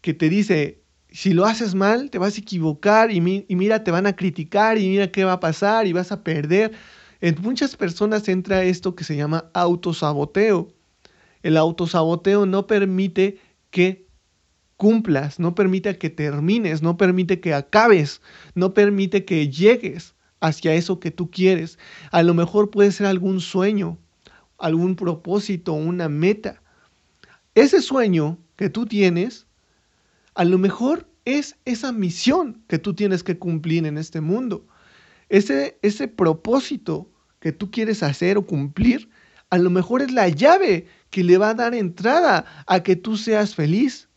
que 0.00 0.14
te 0.14 0.28
dice, 0.28 0.82
si 1.10 1.32
lo 1.32 1.44
haces 1.44 1.76
mal, 1.76 2.10
te 2.10 2.18
vas 2.18 2.36
a 2.36 2.40
equivocar 2.40 3.12
y, 3.12 3.44
y, 3.46 3.54
mira, 3.54 3.84
te 3.84 3.92
van 3.92 4.08
a 4.08 4.16
criticar 4.16 4.78
y 4.78 4.88
mira 4.88 5.12
qué 5.12 5.22
va 5.22 5.34
a 5.34 5.40
pasar 5.40 5.86
y 5.86 5.92
vas 5.92 6.10
a 6.10 6.24
perder. 6.24 6.72
En 7.20 7.36
muchas 7.40 7.76
personas 7.76 8.26
entra 8.26 8.64
esto 8.64 8.96
que 8.96 9.04
se 9.04 9.14
llama 9.14 9.48
autosaboteo. 9.54 10.72
El 11.44 11.56
autosaboteo 11.56 12.46
no 12.46 12.66
permite 12.66 13.38
que 13.70 14.08
cumplas, 14.82 15.38
no 15.38 15.54
permite 15.54 15.96
que 15.96 16.10
termines, 16.10 16.82
no 16.82 16.96
permite 16.96 17.38
que 17.38 17.54
acabes, 17.54 18.20
no 18.56 18.74
permite 18.74 19.24
que 19.24 19.48
llegues 19.48 20.16
hacia 20.40 20.74
eso 20.74 20.98
que 20.98 21.12
tú 21.12 21.30
quieres. 21.30 21.78
A 22.10 22.24
lo 22.24 22.34
mejor 22.34 22.68
puede 22.68 22.90
ser 22.90 23.06
algún 23.06 23.40
sueño, 23.40 23.96
algún 24.58 24.96
propósito, 24.96 25.72
una 25.72 26.08
meta. 26.08 26.60
Ese 27.54 27.80
sueño 27.80 28.38
que 28.56 28.70
tú 28.70 28.84
tienes, 28.84 29.46
a 30.34 30.44
lo 30.44 30.58
mejor 30.58 31.08
es 31.24 31.54
esa 31.64 31.92
misión 31.92 32.64
que 32.66 32.80
tú 32.80 32.92
tienes 32.92 33.22
que 33.22 33.38
cumplir 33.38 33.86
en 33.86 33.98
este 33.98 34.20
mundo. 34.20 34.66
Ese, 35.28 35.78
ese 35.82 36.08
propósito 36.08 37.08
que 37.38 37.52
tú 37.52 37.70
quieres 37.70 38.02
hacer 38.02 38.36
o 38.36 38.46
cumplir, 38.46 39.10
a 39.50 39.58
lo 39.58 39.70
mejor 39.70 40.02
es 40.02 40.10
la 40.10 40.28
llave 40.28 40.88
que 41.10 41.22
le 41.22 41.38
va 41.38 41.50
a 41.50 41.54
dar 41.54 41.72
entrada 41.72 42.64
a 42.66 42.82
que 42.82 42.96
tú 42.96 43.16
seas 43.16 43.54
feliz. 43.54 44.08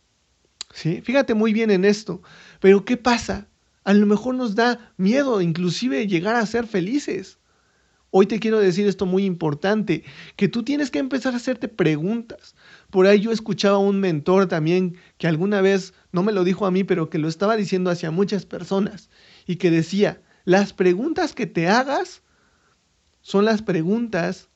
Fíjate 0.76 1.32
muy 1.34 1.54
bien 1.54 1.70
en 1.70 1.84
esto. 1.84 2.22
Pero 2.60 2.84
¿qué 2.84 2.98
pasa? 2.98 3.48
A 3.84 3.94
lo 3.94 4.04
mejor 4.04 4.34
nos 4.34 4.54
da 4.54 4.92
miedo 4.98 5.40
inclusive 5.40 6.06
llegar 6.06 6.36
a 6.36 6.44
ser 6.44 6.66
felices. 6.66 7.38
Hoy 8.10 8.26
te 8.26 8.38
quiero 8.38 8.58
decir 8.60 8.86
esto 8.86 9.04
muy 9.04 9.24
importante, 9.24 10.04
que 10.36 10.48
tú 10.48 10.62
tienes 10.62 10.90
que 10.90 10.98
empezar 10.98 11.34
a 11.34 11.38
hacerte 11.38 11.68
preguntas. 11.68 12.54
Por 12.90 13.06
ahí 13.06 13.20
yo 13.20 13.32
escuchaba 13.32 13.76
a 13.76 13.80
un 13.80 14.00
mentor 14.00 14.46
también 14.48 14.96
que 15.18 15.26
alguna 15.26 15.60
vez, 15.60 15.92
no 16.12 16.22
me 16.22 16.32
lo 16.32 16.44
dijo 16.44 16.66
a 16.66 16.70
mí, 16.70 16.84
pero 16.84 17.10
que 17.10 17.18
lo 17.18 17.28
estaba 17.28 17.56
diciendo 17.56 17.90
hacia 17.90 18.10
muchas 18.10 18.46
personas, 18.46 19.10
y 19.46 19.56
que 19.56 19.70
decía, 19.70 20.22
las 20.44 20.72
preguntas 20.72 21.34
que 21.34 21.46
te 21.46 21.68
hagas 21.68 22.22
son 23.20 23.44
las 23.44 23.60
preguntas 23.62 24.48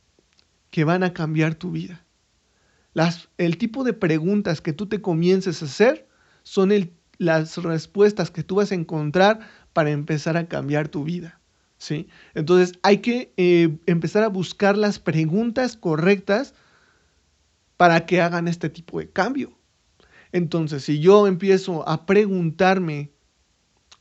que 0.71 0.85
van 0.85 1.03
a 1.03 1.13
cambiar 1.13 1.55
tu 1.55 1.73
vida. 1.73 2.07
Las, 2.95 3.29
el 3.37 3.59
tipo 3.59 3.85
de 3.85 3.93
preguntas 3.93 4.61
que 4.61 4.73
tú 4.73 4.87
te 4.87 5.03
comiences 5.03 5.63
a 5.63 5.67
hacer 5.67 6.10
son 6.51 6.73
las 7.19 7.57
respuestas 7.59 8.33
que 8.33 8.43
tú 8.43 8.57
vas 8.57 8.73
a 8.73 8.75
encontrar 8.75 9.39
para 9.73 9.93
empezar 9.93 10.37
a 10.37 10.49
cambiar 10.49 10.89
tu 10.89 11.05
vida. 11.05 11.41
¿sí? 11.79 12.09
Entonces 12.35 12.77
hay 12.83 12.99
que 12.99 13.33
eh, 13.37 13.79
empezar 13.87 14.25
a 14.25 14.29
buscar 14.29 14.77
las 14.77 14.99
preguntas 14.99 15.77
correctas 15.77 16.55
para 17.77 18.05
que 18.05 18.21
hagan 18.21 18.49
este 18.49 18.69
tipo 18.69 18.99
de 18.99 19.09
cambio. 19.09 19.57
Entonces, 20.33 20.83
si 20.83 20.99
yo 20.99 21.29
empiezo 21.29 21.89
a 21.89 22.05
preguntarme, 22.05 23.13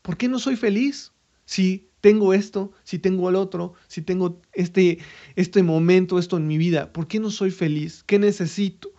¿por 0.02 0.18
qué 0.18 0.28
no 0.28 0.40
soy 0.40 0.56
feliz? 0.56 1.12
Si 1.46 1.88
tengo 2.02 2.34
esto, 2.34 2.72
si 2.84 2.98
tengo 2.98 3.30
el 3.30 3.36
otro, 3.36 3.74
si 3.88 4.02
tengo 4.02 4.42
este, 4.54 4.98
este 5.36 5.62
momento, 5.62 6.18
esto 6.18 6.38
en 6.38 6.48
mi 6.48 6.58
vida, 6.58 6.92
¿por 6.94 7.08
qué 7.08 7.20
no 7.20 7.30
soy 7.30 7.52
feliz? 7.52 8.04
¿Qué 8.04 8.18
necesito? 8.18 8.92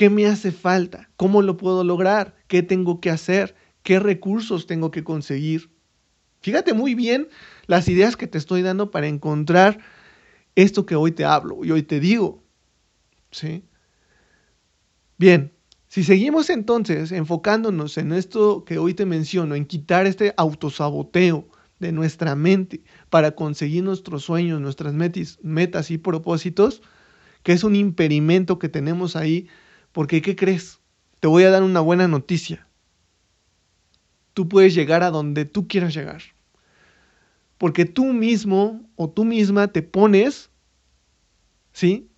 ¿Qué 0.00 0.08
me 0.08 0.24
hace 0.24 0.50
falta? 0.50 1.10
¿Cómo 1.18 1.42
lo 1.42 1.58
puedo 1.58 1.84
lograr? 1.84 2.34
¿Qué 2.48 2.62
tengo 2.62 3.02
que 3.02 3.10
hacer? 3.10 3.54
¿Qué 3.82 3.98
recursos 3.98 4.66
tengo 4.66 4.90
que 4.90 5.04
conseguir? 5.04 5.70
Fíjate 6.40 6.72
muy 6.72 6.94
bien 6.94 7.28
las 7.66 7.86
ideas 7.86 8.16
que 8.16 8.26
te 8.26 8.38
estoy 8.38 8.62
dando 8.62 8.90
para 8.90 9.08
encontrar 9.08 9.78
esto 10.54 10.86
que 10.86 10.96
hoy 10.96 11.12
te 11.12 11.26
hablo 11.26 11.66
y 11.66 11.70
hoy 11.70 11.82
te 11.82 12.00
digo. 12.00 12.42
¿Sí? 13.30 13.62
Bien, 15.18 15.52
si 15.88 16.02
seguimos 16.02 16.48
entonces 16.48 17.12
enfocándonos 17.12 17.98
en 17.98 18.12
esto 18.12 18.64
que 18.64 18.78
hoy 18.78 18.94
te 18.94 19.04
menciono, 19.04 19.54
en 19.54 19.66
quitar 19.66 20.06
este 20.06 20.32
autosaboteo 20.38 21.46
de 21.78 21.92
nuestra 21.92 22.34
mente 22.36 22.84
para 23.10 23.32
conseguir 23.32 23.84
nuestros 23.84 24.24
sueños, 24.24 24.62
nuestras 24.62 24.94
metas 24.94 25.90
y 25.90 25.98
propósitos, 25.98 26.80
que 27.42 27.52
es 27.52 27.64
un 27.64 27.76
impedimento 27.76 28.58
que 28.58 28.70
tenemos 28.70 29.14
ahí 29.14 29.46
porque, 29.92 30.22
¿qué 30.22 30.36
crees? 30.36 30.80
Te 31.20 31.28
voy 31.28 31.44
a 31.44 31.50
dar 31.50 31.62
una 31.62 31.80
buena 31.80 32.08
noticia. 32.08 32.66
Tú 34.34 34.48
puedes 34.48 34.74
llegar 34.74 35.02
a 35.02 35.10
donde 35.10 35.44
tú 35.44 35.68
quieras 35.68 35.94
llegar. 35.94 36.22
Porque 37.58 37.84
tú 37.84 38.06
mismo 38.12 38.88
o 38.96 39.10
tú 39.10 39.24
misma 39.24 39.68
te 39.68 39.82
pones, 39.82 40.50
¿sí? 41.72 42.08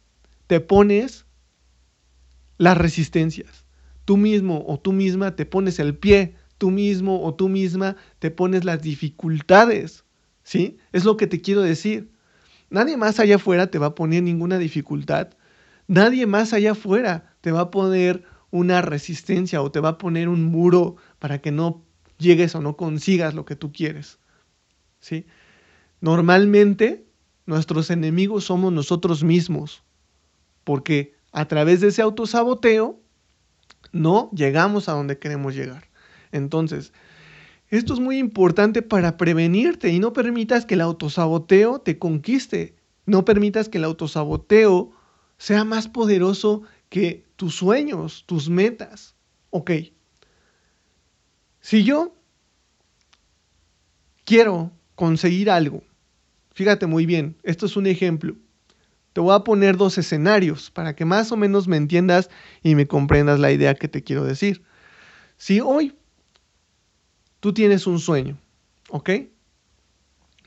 Te 0.47 0.61
pones 0.61 1.25
las 2.59 2.77
resistencias. 2.79 3.65
Tú 4.05 4.17
mismo 4.17 4.65
o 4.69 4.79
tú 4.79 4.93
misma 4.93 5.35
te 5.35 5.47
pones 5.47 5.79
el 5.79 5.97
pie. 5.97 6.37
Tú 6.59 6.71
mismo 6.71 7.25
o 7.25 7.35
tú 7.35 7.49
misma 7.49 7.97
te 8.21 8.31
pones 8.31 8.65
las 8.65 8.83
dificultades. 8.83 10.05
¿Sí? 10.45 10.77
Es 10.93 11.05
lo 11.05 11.17
que 11.17 11.27
te 11.27 11.41
quiero 11.41 11.63
decir. 11.63 12.13
Nadie 12.71 12.97
más 12.97 13.19
allá 13.19 13.37
afuera 13.37 13.69
te 13.69 13.79
va 13.79 13.87
a 13.87 13.95
poner 13.95 14.23
ninguna 14.23 14.59
dificultad. 14.59 15.31
Nadie 15.89 16.27
más 16.27 16.53
allá 16.53 16.73
afuera 16.73 17.32
te 17.43 17.53
va 17.53 17.61
a 17.61 17.71
poner 17.71 18.25
una 18.51 18.81
resistencia 18.81 19.61
o 19.61 19.71
te 19.71 19.81
va 19.81 19.91
a 19.91 19.99
poner 19.99 20.29
un 20.29 20.45
muro 20.45 20.97
para 21.19 21.41
que 21.41 21.53
no 21.53 21.85
llegues 22.19 22.55
o 22.55 22.63
no 22.63 22.77
consigas 22.77 23.35
lo 23.35 23.45
que 23.45 23.57
tú 23.57 23.73
quieres. 23.73 24.19
¿Sí? 25.01 25.27
Normalmente 26.01 27.05
nuestros 27.45 27.91
enemigos 27.91 28.45
somos 28.45 28.73
nosotros 28.73 29.25
mismos, 29.25 29.83
porque 30.65 31.15
a 31.33 31.47
través 31.49 31.81
de 31.81 31.89
ese 31.89 32.03
autosaboteo 32.03 33.01
no 33.91 34.31
llegamos 34.33 34.89
a 34.89 34.93
donde 34.93 35.19
queremos 35.19 35.55
llegar. 35.55 35.89
Entonces, 36.31 36.93
esto 37.69 37.95
es 37.95 38.01
muy 38.01 38.19
importante 38.19 38.83
para 38.83 39.17
prevenirte 39.17 39.91
y 39.91 39.99
no 39.99 40.13
permitas 40.13 40.67
que 40.67 40.75
el 40.75 40.83
autosaboteo 40.83 41.81
te 41.81 41.99
conquiste. 41.99 42.77
No 43.07 43.25
permitas 43.25 43.69
que 43.69 43.79
el 43.79 43.85
autosaboteo 43.85 44.93
sea 45.39 45.65
más 45.65 45.89
poderoso 45.89 46.63
que 46.89 47.25
tus 47.43 47.57
sueños, 47.57 48.23
tus 48.25 48.49
metas. 48.49 49.17
Ok. 49.51 49.73
Si 51.59 51.83
yo 51.83 52.15
quiero 54.25 54.71
conseguir 54.95 55.51
algo, 55.51 55.83
fíjate 56.53 56.87
muy 56.87 57.05
bien, 57.05 57.37
esto 57.43 57.67
es 57.67 57.77
un 57.77 57.89
ejemplo. 57.89 58.37
Te 59.13 59.21
voy 59.21 59.35
a 59.35 59.41
poner 59.41 59.77
dos 59.77 59.99
escenarios 59.99 60.71
para 60.71 60.95
que 60.95 61.05
más 61.05 61.33
o 61.33 61.37
menos 61.37 61.67
me 61.67 61.77
entiendas 61.77 62.31
y 62.63 62.77
me 62.77 62.87
comprendas 62.87 63.41
la 63.41 63.51
idea 63.51 63.75
que 63.75 63.89
te 63.89 64.05
quiero 64.05 64.23
decir. 64.25 64.63
Si 65.37 65.61
hoy 65.61 65.97
tú 67.41 67.53
tienes 67.53 67.89
un 67.89 67.99
sueño, 67.99 68.39
¿ok? 68.89 69.11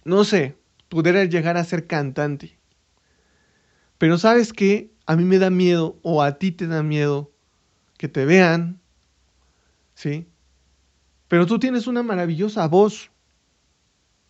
No 0.05 0.23
sé, 0.23 0.55
poder 0.87 1.29
llegar 1.29 1.57
a 1.57 1.65
ser 1.65 1.87
cantante. 1.87 2.57
Pero 3.97 4.17
sabes 4.17 4.53
qué, 4.53 4.94
a 5.05 5.15
mí 5.15 5.23
me 5.23 5.37
da 5.37 5.49
miedo 5.49 5.97
o 6.01 6.21
a 6.21 6.37
ti 6.37 6.51
te 6.51 6.67
da 6.67 6.83
miedo 6.83 7.31
que 7.97 8.07
te 8.07 8.25
vean, 8.25 8.79
¿sí? 9.93 10.27
Pero 11.27 11.45
tú 11.45 11.59
tienes 11.59 11.87
una 11.87 12.03
maravillosa 12.03 12.67
voz, 12.67 13.11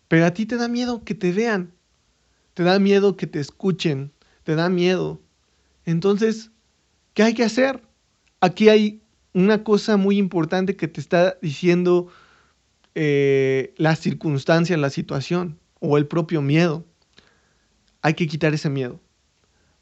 pero 0.08 0.26
a 0.26 0.32
ti 0.32 0.46
te 0.46 0.56
da 0.56 0.68
miedo 0.68 1.04
que 1.04 1.14
te 1.14 1.32
vean, 1.32 1.72
te 2.54 2.62
da 2.62 2.78
miedo 2.78 3.16
que 3.16 3.26
te 3.26 3.40
escuchen, 3.40 4.12
te 4.44 4.54
da 4.54 4.68
miedo. 4.68 5.20
Entonces, 5.84 6.50
¿qué 7.14 7.22
hay 7.22 7.34
que 7.34 7.44
hacer? 7.44 7.82
Aquí 8.40 8.68
hay 8.68 9.02
una 9.34 9.64
cosa 9.64 9.96
muy 9.96 10.18
importante 10.18 10.76
que 10.76 10.88
te 10.88 11.00
está 11.00 11.36
diciendo 11.42 12.08
eh, 12.94 13.74
la 13.76 13.94
circunstancia, 13.96 14.76
la 14.78 14.90
situación 14.90 15.58
o 15.80 15.98
el 15.98 16.06
propio 16.06 16.40
miedo. 16.40 16.84
Hay 18.00 18.14
que 18.14 18.26
quitar 18.26 18.54
ese 18.54 18.70
miedo, 18.70 19.00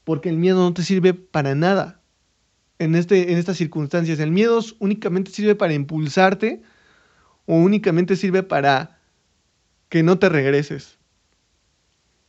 porque 0.05 0.29
el 0.29 0.37
miedo 0.37 0.59
no 0.59 0.73
te 0.73 0.83
sirve 0.83 1.13
para 1.13 1.55
nada 1.55 1.99
en, 2.79 2.95
este, 2.95 3.33
en 3.33 3.37
estas 3.37 3.57
circunstancias. 3.57 4.19
El 4.19 4.31
miedo 4.31 4.61
únicamente 4.79 5.31
sirve 5.31 5.55
para 5.55 5.73
impulsarte 5.73 6.61
o 7.45 7.55
únicamente 7.55 8.15
sirve 8.15 8.43
para 8.43 9.01
que 9.89 10.03
no 10.03 10.17
te 10.17 10.29
regreses, 10.29 10.97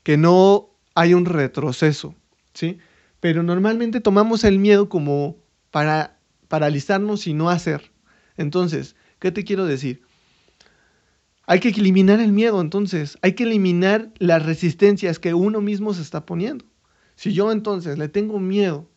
que 0.02 0.16
no 0.16 0.70
haya 0.94 1.16
un 1.16 1.26
retroceso, 1.26 2.14
¿sí? 2.54 2.78
Pero 3.20 3.42
normalmente 3.42 4.00
tomamos 4.00 4.44
el 4.44 4.58
miedo 4.58 4.88
como 4.88 5.36
para 5.70 6.18
paralizarnos 6.48 7.26
y 7.26 7.34
no 7.34 7.50
hacer. 7.50 7.92
Entonces, 8.36 8.96
¿qué 9.18 9.32
te 9.32 9.44
quiero 9.44 9.66
decir? 9.66 10.02
Hay 11.46 11.60
que 11.60 11.68
eliminar 11.68 12.20
el 12.20 12.32
miedo, 12.32 12.60
entonces, 12.60 13.18
hay 13.22 13.34
que 13.34 13.44
eliminar 13.44 14.12
las 14.18 14.44
resistencias 14.44 15.18
que 15.18 15.34
uno 15.34 15.60
mismo 15.60 15.94
se 15.94 16.02
está 16.02 16.26
poniendo. 16.26 16.64
Si 17.16 17.32
yo 17.32 17.50
entonces 17.50 17.98
le 17.98 18.08
tengo 18.08 18.38
miedo 18.38 18.88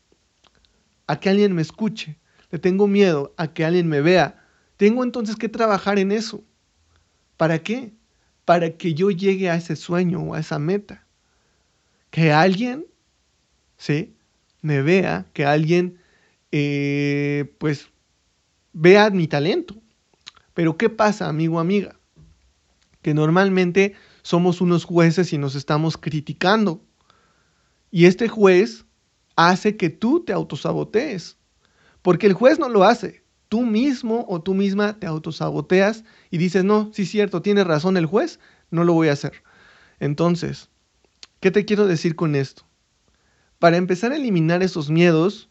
a 1.07 1.19
que 1.19 1.29
alguien 1.29 1.53
me 1.53 1.61
escuche, 1.61 2.19
le 2.51 2.59
tengo 2.59 2.87
miedo 2.87 3.33
a 3.37 3.53
que 3.53 3.65
alguien 3.65 3.87
me 3.87 4.01
vea, 4.01 4.45
tengo 4.77 5.03
entonces 5.03 5.35
que 5.35 5.49
trabajar 5.49 5.99
en 5.99 6.11
eso. 6.11 6.43
¿Para 7.37 7.59
qué? 7.59 7.93
Para 8.45 8.77
que 8.77 8.93
yo 8.93 9.09
llegue 9.09 9.49
a 9.49 9.55
ese 9.55 9.75
sueño 9.75 10.21
o 10.21 10.33
a 10.33 10.39
esa 10.39 10.59
meta. 10.59 11.05
Que 12.09 12.31
alguien, 12.31 12.85
¿sí? 13.77 14.15
Me 14.61 14.81
vea, 14.81 15.27
que 15.33 15.45
alguien, 15.45 15.99
eh, 16.51 17.55
pues, 17.57 17.89
vea 18.73 19.09
mi 19.09 19.27
talento. 19.27 19.81
Pero 20.53 20.77
¿qué 20.77 20.89
pasa, 20.89 21.29
amigo, 21.29 21.59
amiga? 21.59 21.97
Que 23.01 23.13
normalmente 23.13 23.93
somos 24.23 24.59
unos 24.59 24.83
jueces 24.83 25.31
y 25.31 25.37
nos 25.37 25.55
estamos 25.55 25.97
criticando. 25.97 26.83
Y 27.91 28.05
este 28.05 28.27
juez 28.27 28.85
hace 29.35 29.77
que 29.77 29.89
tú 29.89 30.23
te 30.23 30.33
autosabotees. 30.33 31.37
Porque 32.01 32.27
el 32.27 32.33
juez 32.33 32.59
no 32.59 32.69
lo 32.69 32.83
hace 32.83 33.23
tú 33.49 33.63
mismo 33.63 34.25
o 34.29 34.41
tú 34.41 34.53
misma 34.53 34.97
te 34.97 35.07
autosaboteas 35.07 36.05
y 36.29 36.37
dices, 36.37 36.63
no, 36.63 36.91
sí 36.93 37.05
cierto, 37.05 37.41
tiene 37.41 37.63
razón 37.63 37.97
el 37.97 38.05
juez, 38.05 38.39
no 38.69 38.83
lo 38.83 38.93
voy 38.93 39.09
a 39.09 39.13
hacer. 39.13 39.43
Entonces, 39.99 40.69
¿qué 41.41 41.51
te 41.51 41.65
quiero 41.65 41.87
decir 41.87 42.15
con 42.15 42.35
esto? 42.35 42.63
Para 43.57 43.77
empezar 43.77 44.11
a 44.11 44.15
eliminar 44.15 44.63
esos 44.63 44.89
miedos, 44.89 45.49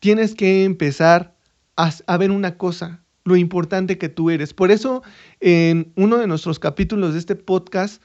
tienes 0.00 0.34
que 0.34 0.64
empezar 0.64 1.34
a, 1.76 2.18
ver 2.18 2.30
una 2.30 2.58
cosa, 2.58 3.02
lo 3.24 3.36
importante 3.36 3.96
que 3.96 4.08
tú 4.08 4.30
eres. 4.30 4.52
Por 4.52 4.70
eso, 4.70 5.02
en 5.40 5.92
uno 5.96 6.18
de 6.18 6.26
nuestros 6.26 6.58
capítulos 6.58 7.14
de 7.14 7.20
este 7.20 7.36
podcast, 7.36 8.02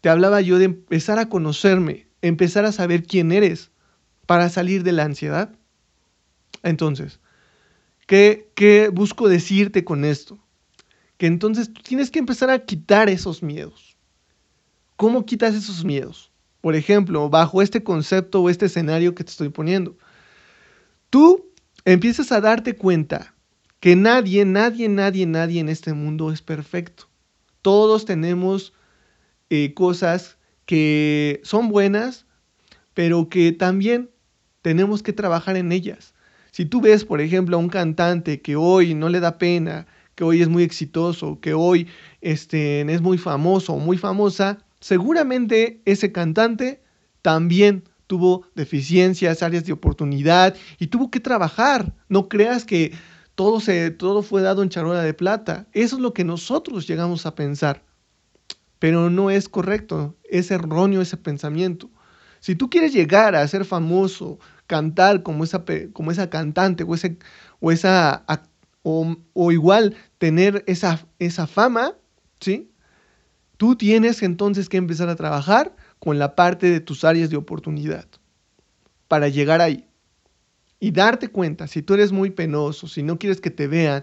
te 0.00 0.10
hablaba 0.10 0.40
yo 0.42 0.58
de 0.58 0.66
empezar 0.66 1.18
a 1.18 1.28
conocerme, 1.28 2.03
empezar 2.26 2.64
a 2.64 2.72
saber 2.72 3.04
quién 3.04 3.32
eres 3.32 3.70
para 4.26 4.48
salir 4.48 4.82
de 4.82 4.92
la 4.92 5.04
ansiedad. 5.04 5.54
Entonces, 6.62 7.20
¿Qué, 8.06 8.90
busco 8.92 9.28
decirte 9.28 9.84
con 9.84 10.04
esto? 10.04 10.38
Que 11.16 11.26
entonces 11.26 11.72
tú 11.72 11.82
tienes 11.82 12.10
que 12.10 12.18
empezar 12.18 12.50
a 12.50 12.64
quitar 12.64 13.08
esos 13.08 13.42
miedos. 13.42 13.96
¿Cómo 14.96 15.24
quitas 15.24 15.54
esos 15.54 15.84
miedos? 15.84 16.30
Por 16.60 16.74
ejemplo, 16.74 17.28
bajo 17.28 17.62
este 17.62 17.82
concepto 17.82 18.42
o 18.42 18.50
este 18.50 18.66
escenario 18.66 19.14
que 19.14 19.24
te 19.24 19.30
estoy 19.30 19.48
poniendo. 19.48 19.96
Tú 21.10 21.50
empiezas 21.84 22.32
a 22.32 22.40
darte 22.40 22.76
cuenta 22.76 23.34
que 23.80 23.96
nadie, 23.96 24.44
nadie, 24.44 24.88
nadie, 24.88 25.26
nadie 25.26 25.60
en 25.60 25.68
este 25.68 25.92
mundo 25.92 26.32
es 26.32 26.42
perfecto. 26.42 27.08
Todos 27.62 28.04
tenemos 28.04 28.72
eh, 29.50 29.74
cosas 29.74 30.38
que 30.66 31.40
son 31.44 31.68
buenas, 31.68 32.26
pero 32.94 33.28
que 33.28 33.52
también 33.52 34.10
tenemos 34.62 35.02
que 35.02 35.12
trabajar 35.12 35.56
en 35.56 35.72
ellas. 35.72 36.14
Si 36.50 36.64
tú 36.64 36.80
ves, 36.80 37.04
por 37.04 37.20
ejemplo, 37.20 37.56
a 37.56 37.60
un 37.60 37.68
cantante 37.68 38.40
que 38.40 38.56
hoy 38.56 38.94
no 38.94 39.08
le 39.08 39.20
da 39.20 39.38
pena, 39.38 39.86
que 40.14 40.24
hoy 40.24 40.40
es 40.40 40.48
muy 40.48 40.62
exitoso, 40.62 41.40
que 41.40 41.54
hoy 41.54 41.88
este, 42.20 42.80
es 42.80 43.02
muy 43.02 43.18
famoso 43.18 43.74
o 43.74 43.78
muy 43.78 43.98
famosa, 43.98 44.58
seguramente 44.80 45.82
ese 45.84 46.12
cantante 46.12 46.82
también 47.22 47.84
tuvo 48.06 48.46
deficiencias, 48.54 49.42
áreas 49.42 49.64
de 49.64 49.72
oportunidad 49.72 50.54
y 50.78 50.86
tuvo 50.86 51.10
que 51.10 51.20
trabajar. 51.20 51.92
No 52.08 52.28
creas 52.28 52.64
que 52.64 52.92
todo, 53.34 53.60
se, 53.60 53.90
todo 53.90 54.22
fue 54.22 54.42
dado 54.42 54.62
en 54.62 54.68
charola 54.68 55.02
de 55.02 55.14
plata. 55.14 55.66
Eso 55.72 55.96
es 55.96 56.02
lo 56.02 56.12
que 56.12 56.24
nosotros 56.24 56.86
llegamos 56.86 57.26
a 57.26 57.34
pensar. 57.34 57.82
Pero 58.78 59.10
no 59.10 59.30
es 59.30 59.48
correcto, 59.48 60.16
es 60.24 60.50
erróneo 60.50 61.00
ese 61.00 61.16
pensamiento. 61.16 61.90
Si 62.40 62.54
tú 62.54 62.68
quieres 62.68 62.92
llegar 62.92 63.34
a 63.34 63.48
ser 63.48 63.64
famoso, 63.64 64.38
cantar 64.66 65.22
como 65.22 65.44
esa, 65.44 65.64
como 65.92 66.10
esa 66.10 66.28
cantante 66.28 66.84
o, 66.84 66.94
ese, 66.94 67.16
o, 67.60 67.72
esa, 67.72 68.24
o, 68.82 69.52
igual 69.52 69.96
tener 70.18 70.62
esa, 70.66 71.06
esa 71.18 71.46
fama, 71.46 71.94
¿sí? 72.40 72.70
Tú 73.56 73.76
tienes 73.76 74.22
entonces 74.22 74.68
que 74.68 74.76
empezar 74.76 75.08
a 75.08 75.16
trabajar 75.16 75.74
con 75.98 76.18
la 76.18 76.34
parte 76.34 76.70
de 76.70 76.80
tus 76.80 77.04
áreas 77.04 77.30
de 77.30 77.36
oportunidad 77.36 78.06
para 79.08 79.28
llegar 79.28 79.60
ahí. 79.60 79.86
Y 80.80 80.90
darte 80.90 81.28
cuenta, 81.28 81.66
si 81.66 81.80
tú 81.80 81.94
eres 81.94 82.12
muy 82.12 82.30
penoso, 82.30 82.88
si 82.88 83.02
no 83.02 83.18
quieres 83.18 83.40
que 83.40 83.50
te 83.50 83.68
vean, 83.68 84.02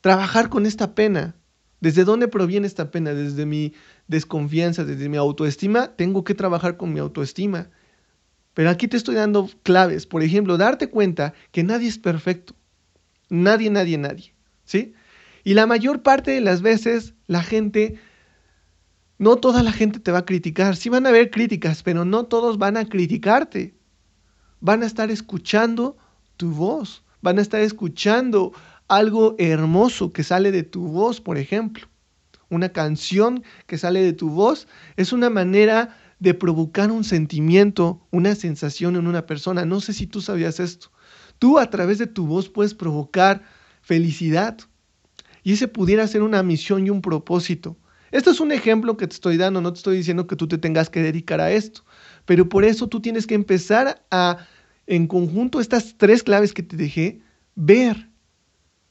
trabajar 0.00 0.48
con 0.48 0.66
esta 0.66 0.94
pena. 0.94 1.36
¿Desde 1.80 2.04
dónde 2.04 2.28
proviene 2.28 2.66
esta 2.66 2.90
pena? 2.90 3.14
Desde 3.14 3.46
mi 3.46 3.72
desconfianza, 4.08 4.84
desde 4.84 5.08
mi 5.08 5.16
autoestima. 5.16 5.94
Tengo 5.96 6.24
que 6.24 6.34
trabajar 6.34 6.76
con 6.76 6.92
mi 6.92 6.98
autoestima. 6.98 7.70
Pero 8.54 8.70
aquí 8.70 8.88
te 8.88 8.96
estoy 8.96 9.14
dando 9.14 9.48
claves. 9.62 10.06
Por 10.06 10.22
ejemplo, 10.22 10.56
darte 10.56 10.90
cuenta 10.90 11.34
que 11.52 11.62
nadie 11.62 11.88
es 11.88 11.98
perfecto. 11.98 12.56
Nadie, 13.28 13.70
nadie, 13.70 13.98
nadie. 13.98 14.34
¿Sí? 14.64 14.94
Y 15.44 15.54
la 15.54 15.66
mayor 15.66 16.02
parte 16.02 16.32
de 16.32 16.40
las 16.40 16.60
veces 16.62 17.14
la 17.28 17.42
gente, 17.42 18.00
no 19.18 19.36
toda 19.36 19.62
la 19.62 19.72
gente 19.72 20.00
te 20.00 20.10
va 20.10 20.18
a 20.18 20.26
criticar. 20.26 20.74
Sí 20.74 20.88
van 20.88 21.06
a 21.06 21.10
haber 21.10 21.30
críticas, 21.30 21.84
pero 21.84 22.04
no 22.04 22.24
todos 22.24 22.58
van 22.58 22.76
a 22.76 22.88
criticarte. 22.88 23.74
Van 24.60 24.82
a 24.82 24.86
estar 24.86 25.10
escuchando 25.10 25.96
tu 26.36 26.50
voz. 26.50 27.04
Van 27.22 27.38
a 27.38 27.42
estar 27.42 27.60
escuchando 27.60 28.52
algo 28.88 29.36
hermoso 29.38 30.12
que 30.12 30.24
sale 30.24 30.50
de 30.50 30.62
tu 30.62 30.88
voz, 30.88 31.20
por 31.20 31.38
ejemplo. 31.38 31.86
Una 32.50 32.70
canción 32.70 33.44
que 33.66 33.78
sale 33.78 34.02
de 34.02 34.14
tu 34.14 34.30
voz 34.30 34.66
es 34.96 35.12
una 35.12 35.30
manera 35.30 35.96
de 36.18 36.34
provocar 36.34 36.90
un 36.90 37.04
sentimiento, 37.04 38.00
una 38.10 38.34
sensación 38.34 38.96
en 38.96 39.06
una 39.06 39.26
persona. 39.26 39.64
No 39.64 39.80
sé 39.80 39.92
si 39.92 40.06
tú 40.06 40.20
sabías 40.20 40.58
esto. 40.58 40.90
Tú 41.38 41.58
a 41.58 41.70
través 41.70 41.98
de 41.98 42.06
tu 42.06 42.26
voz 42.26 42.48
puedes 42.48 42.74
provocar 42.74 43.42
felicidad. 43.82 44.58
Y 45.42 45.52
ese 45.52 45.68
pudiera 45.68 46.06
ser 46.08 46.22
una 46.22 46.42
misión 46.42 46.86
y 46.86 46.90
un 46.90 47.02
propósito. 47.02 47.76
Esto 48.10 48.30
es 48.30 48.40
un 48.40 48.52
ejemplo 48.52 48.96
que 48.96 49.06
te 49.06 49.14
estoy 49.14 49.36
dando, 49.36 49.60
no 49.60 49.72
te 49.72 49.78
estoy 49.78 49.98
diciendo 49.98 50.26
que 50.26 50.36
tú 50.36 50.48
te 50.48 50.58
tengas 50.58 50.88
que 50.88 51.02
dedicar 51.02 51.40
a 51.40 51.52
esto. 51.52 51.84
Pero 52.24 52.48
por 52.48 52.64
eso 52.64 52.88
tú 52.88 53.00
tienes 53.00 53.26
que 53.26 53.34
empezar 53.34 54.04
a, 54.10 54.46
en 54.86 55.06
conjunto, 55.06 55.60
estas 55.60 55.96
tres 55.98 56.22
claves 56.22 56.54
que 56.54 56.62
te 56.62 56.76
dejé, 56.76 57.20
ver. 57.54 58.07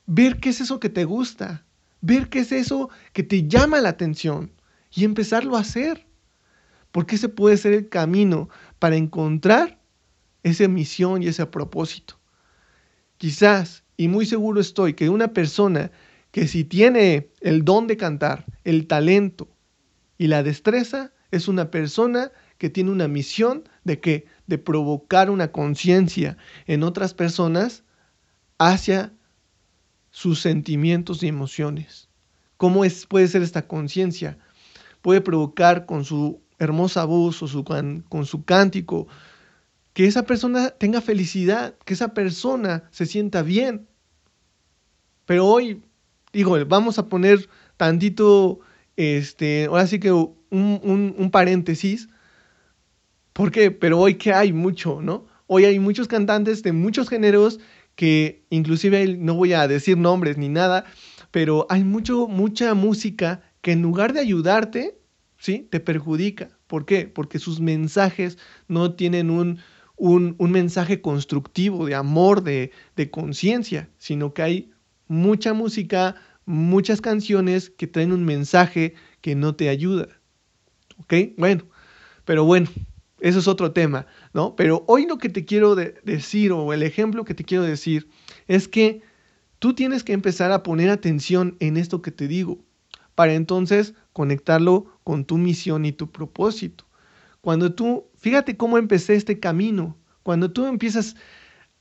Ver 0.08 0.40
qué 0.40 0.50
es 0.50 0.62
eso 0.62 0.80
que 0.80 0.90
te 0.90 1.06
gusta. 1.06 1.64
Ver 2.02 2.30
qué 2.30 2.40
es 2.40 2.52
eso 2.52 2.90
que 3.14 3.24
te 3.24 3.48
llama 3.48 3.80
la 3.82 3.90
atención. 3.90 4.52
Y 4.92 5.04
empezarlo 5.04 5.56
a 5.56 5.62
hacer 5.62 6.08
porque 6.92 7.16
ese 7.16 7.30
puede 7.30 7.58
ser 7.58 7.74
el 7.74 7.90
camino 7.90 8.50
para 8.80 8.96
encontrar 8.96 9.80
esa 10.42 10.68
misión 10.68 11.22
y 11.22 11.28
ese 11.28 11.46
propósito. 11.46 12.20
Quizás, 13.18 13.84
y 13.98 14.08
muy 14.08 14.26
seguro 14.26 14.60
estoy, 14.60 14.94
que 14.94 15.10
una 15.10 15.34
persona 15.34 15.92
que 16.32 16.48
si 16.48 16.64
tiene 16.64 17.30
el 17.42 17.64
don 17.66 17.86
de 17.86 17.98
cantar, 17.98 18.46
el 18.64 18.88
talento 18.88 19.48
y 20.18 20.26
la 20.28 20.42
destreza, 20.42 21.12
es 21.30 21.48
una 21.48 21.70
persona 21.70 22.32
que 22.58 22.70
tiene 22.70 22.90
una 22.90 23.08
misión 23.08 23.70
de 23.84 24.00
que 24.00 24.26
de 24.48 24.58
provocar 24.58 25.30
una 25.30 25.52
conciencia 25.52 26.38
en 26.66 26.84
otras 26.84 27.14
personas 27.14 27.84
hacia 28.58 29.14
sus 30.18 30.42
sentimientos 30.42 31.22
y 31.22 31.28
emociones. 31.28 32.10
¿Cómo 32.58 32.84
es, 32.84 33.06
puede 33.06 33.28
ser 33.28 33.44
esta 33.44 33.68
conciencia? 33.68 34.40
puede 35.04 35.22
provocar 35.22 35.86
con 35.86 36.04
su 36.04 36.42
hermosa 36.58 37.06
voz 37.06 37.44
o 37.44 37.64
con 37.64 38.26
su 38.26 38.44
cántico, 38.46 39.08
que 39.94 40.08
esa 40.08 40.24
persona 40.24 40.72
tenga 40.72 41.02
felicidad, 41.02 41.76
que 41.86 41.94
esa 41.94 42.16
persona 42.16 42.90
se 42.90 43.06
sienta 43.06 43.44
bien. 43.44 43.88
Pero 45.28 45.46
hoy, 45.46 45.84
digo, 46.34 46.58
vamos 46.66 46.98
a 46.98 47.10
poner 47.10 47.48
tantito, 47.78 48.60
este, 48.96 49.66
ahora 49.66 49.86
sí 49.86 50.00
que 50.00 50.12
un, 50.12 50.36
un, 50.50 51.16
un 51.16 51.30
paréntesis. 51.30 52.10
¿Por 53.34 53.52
qué? 53.52 53.70
Pero 53.70 54.00
hoy 54.00 54.16
que 54.16 54.34
hay 54.34 54.52
mucho, 54.52 55.00
¿no? 55.00 55.28
Hoy 55.46 55.66
hay 55.66 55.78
muchos 55.78 56.08
cantantes 56.08 56.64
de 56.64 56.72
muchos 56.74 57.08
géneros 57.08 57.60
que 57.98 58.46
inclusive 58.52 59.18
no 59.18 59.34
voy 59.34 59.54
a 59.54 59.68
decir 59.68 59.98
nombres 59.98 60.38
ni 60.38 60.50
nada, 60.50 60.86
pero 61.32 61.66
hay 61.68 61.84
mucho, 61.84 62.28
mucha 62.28 62.76
música 62.76 63.42
que 63.62 63.72
en 63.72 63.82
lugar 63.82 64.14
de 64.14 64.22
ayudarte, 64.22 65.00
¿sí? 65.40 65.68
Te 65.72 65.80
perjudica. 65.80 66.58
¿Por 66.68 66.86
qué? 66.86 67.08
Porque 67.08 67.40
sus 67.40 67.60
mensajes 67.60 68.38
no 68.68 68.94
tienen 68.94 69.32
un, 69.32 69.58
un, 69.96 70.36
un 70.38 70.52
mensaje 70.52 71.02
constructivo 71.02 71.88
de 71.88 71.96
amor, 71.96 72.44
de, 72.44 72.72
de 72.96 73.10
conciencia, 73.10 73.90
sino 73.98 74.32
que 74.32 74.44
hay 74.44 74.72
mucha 75.08 75.54
música, 75.54 76.16
muchas 76.46 77.02
canciones 77.02 77.72
que 77.72 77.88
traen 77.88 78.12
un 78.12 78.26
mensaje 78.26 78.94
que 79.22 79.34
no 79.34 79.56
te 79.56 79.70
ayuda. 79.70 80.08
¿Ok? 81.00 81.14
Bueno, 81.36 81.64
pero 82.26 82.46
bueno, 82.46 82.70
eso 83.20 83.40
es 83.40 83.48
otro 83.48 83.72
tema, 83.72 84.06
¿no? 84.34 84.56
Pero 84.56 84.84
hoy 84.88 85.08
lo 85.08 85.18
que 85.18 85.30
te 85.30 85.46
quiero 85.46 85.76
decir 85.76 86.52
o 86.52 86.72
el 86.74 86.84
ejemplo 86.84 87.26
que 87.26 87.34
te 87.34 87.44
quiero 87.44 87.64
decir 87.64 88.08
es 88.48 88.68
que 88.68 89.02
tú 89.60 89.74
tienes 89.74 90.04
que 90.04 90.14
empezar 90.14 90.52
a 90.52 90.62
poner 90.62 90.90
atención 90.90 91.56
en 91.60 91.78
esto 91.78 92.02
que 92.02 92.12
te 92.12 92.28
digo 92.28 92.60
para 93.16 93.34
entonces 93.34 93.96
conectarlo 94.14 94.86
con 95.04 95.26
tu 95.26 95.40
misión 95.40 95.86
y 95.86 95.92
tu 95.92 96.12
propósito. 96.12 96.86
Cuando 97.42 97.74
tú, 97.74 98.06
fíjate 98.16 98.58
cómo 98.58 98.78
empecé 98.78 99.16
este 99.16 99.40
camino, 99.40 99.98
cuando 100.22 100.52
tú 100.52 100.68
empiezas 100.68 101.16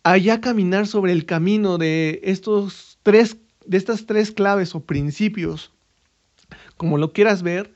a 0.03 0.18
caminar 0.40 0.87
sobre 0.87 1.12
el 1.12 1.27
camino 1.27 1.77
de 1.77 2.20
estos 2.22 2.99
tres, 3.03 3.37
de 3.66 3.77
estas 3.77 4.07
tres 4.07 4.31
claves 4.31 4.75
o 4.75 4.81
principios, 4.81 5.72
como 6.79 6.96
lo 6.96 7.12
quieras 7.12 7.42
ver, 7.42 7.75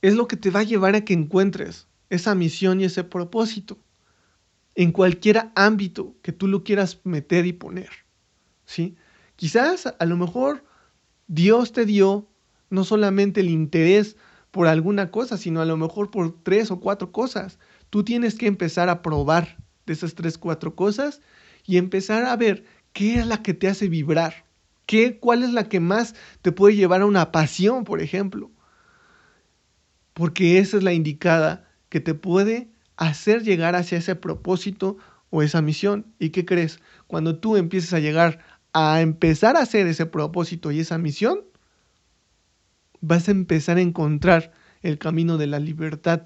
es 0.00 0.14
lo 0.14 0.28
que 0.28 0.36
te 0.36 0.50
va 0.50 0.60
a 0.60 0.64
llevar 0.64 0.94
a 0.94 1.04
que 1.04 1.14
encuentres 1.14 1.87
esa 2.10 2.34
misión 2.34 2.80
y 2.80 2.84
ese 2.84 3.04
propósito 3.04 3.78
en 4.74 4.92
cualquier 4.92 5.50
ámbito 5.56 6.14
que 6.22 6.32
tú 6.32 6.46
lo 6.46 6.62
quieras 6.62 7.00
meter 7.04 7.46
y 7.46 7.52
poner. 7.52 7.90
¿sí? 8.64 8.96
Quizás 9.34 9.94
a 9.98 10.04
lo 10.04 10.16
mejor 10.16 10.64
Dios 11.26 11.72
te 11.72 11.84
dio 11.84 12.28
no 12.70 12.84
solamente 12.84 13.40
el 13.40 13.50
interés 13.50 14.16
por 14.50 14.66
alguna 14.66 15.10
cosa, 15.10 15.36
sino 15.36 15.60
a 15.60 15.64
lo 15.64 15.76
mejor 15.76 16.10
por 16.10 16.42
tres 16.42 16.70
o 16.70 16.80
cuatro 16.80 17.12
cosas. 17.12 17.58
Tú 17.90 18.04
tienes 18.04 18.36
que 18.36 18.46
empezar 18.46 18.88
a 18.88 19.02
probar 19.02 19.56
de 19.86 19.92
esas 19.92 20.14
tres, 20.14 20.38
cuatro 20.38 20.74
cosas 20.74 21.22
y 21.64 21.76
empezar 21.76 22.24
a 22.24 22.36
ver 22.36 22.64
qué 22.92 23.18
es 23.18 23.26
la 23.26 23.42
que 23.42 23.54
te 23.54 23.68
hace 23.68 23.88
vibrar, 23.88 24.44
qué, 24.86 25.18
cuál 25.18 25.42
es 25.42 25.52
la 25.52 25.68
que 25.68 25.80
más 25.80 26.14
te 26.42 26.52
puede 26.52 26.76
llevar 26.76 27.02
a 27.02 27.06
una 27.06 27.32
pasión, 27.32 27.84
por 27.84 28.00
ejemplo. 28.00 28.50
Porque 30.12 30.58
esa 30.58 30.76
es 30.76 30.82
la 30.82 30.92
indicada 30.92 31.67
que 31.88 32.00
te 32.00 32.14
puede 32.14 32.68
hacer 32.96 33.42
llegar 33.42 33.74
hacia 33.74 33.98
ese 33.98 34.14
propósito 34.14 34.98
o 35.30 35.42
esa 35.42 35.62
misión. 35.62 36.06
¿Y 36.18 36.30
qué 36.30 36.44
crees? 36.44 36.80
Cuando 37.06 37.38
tú 37.38 37.56
empieces 37.56 37.92
a 37.92 38.00
llegar 38.00 38.40
a 38.72 39.00
empezar 39.00 39.56
a 39.56 39.60
hacer 39.60 39.86
ese 39.86 40.06
propósito 40.06 40.70
y 40.70 40.80
esa 40.80 40.98
misión, 40.98 41.40
vas 43.00 43.28
a 43.28 43.32
empezar 43.32 43.78
a 43.78 43.82
encontrar 43.82 44.52
el 44.82 44.98
camino 44.98 45.38
de 45.38 45.46
la 45.46 45.58
libertad, 45.58 46.22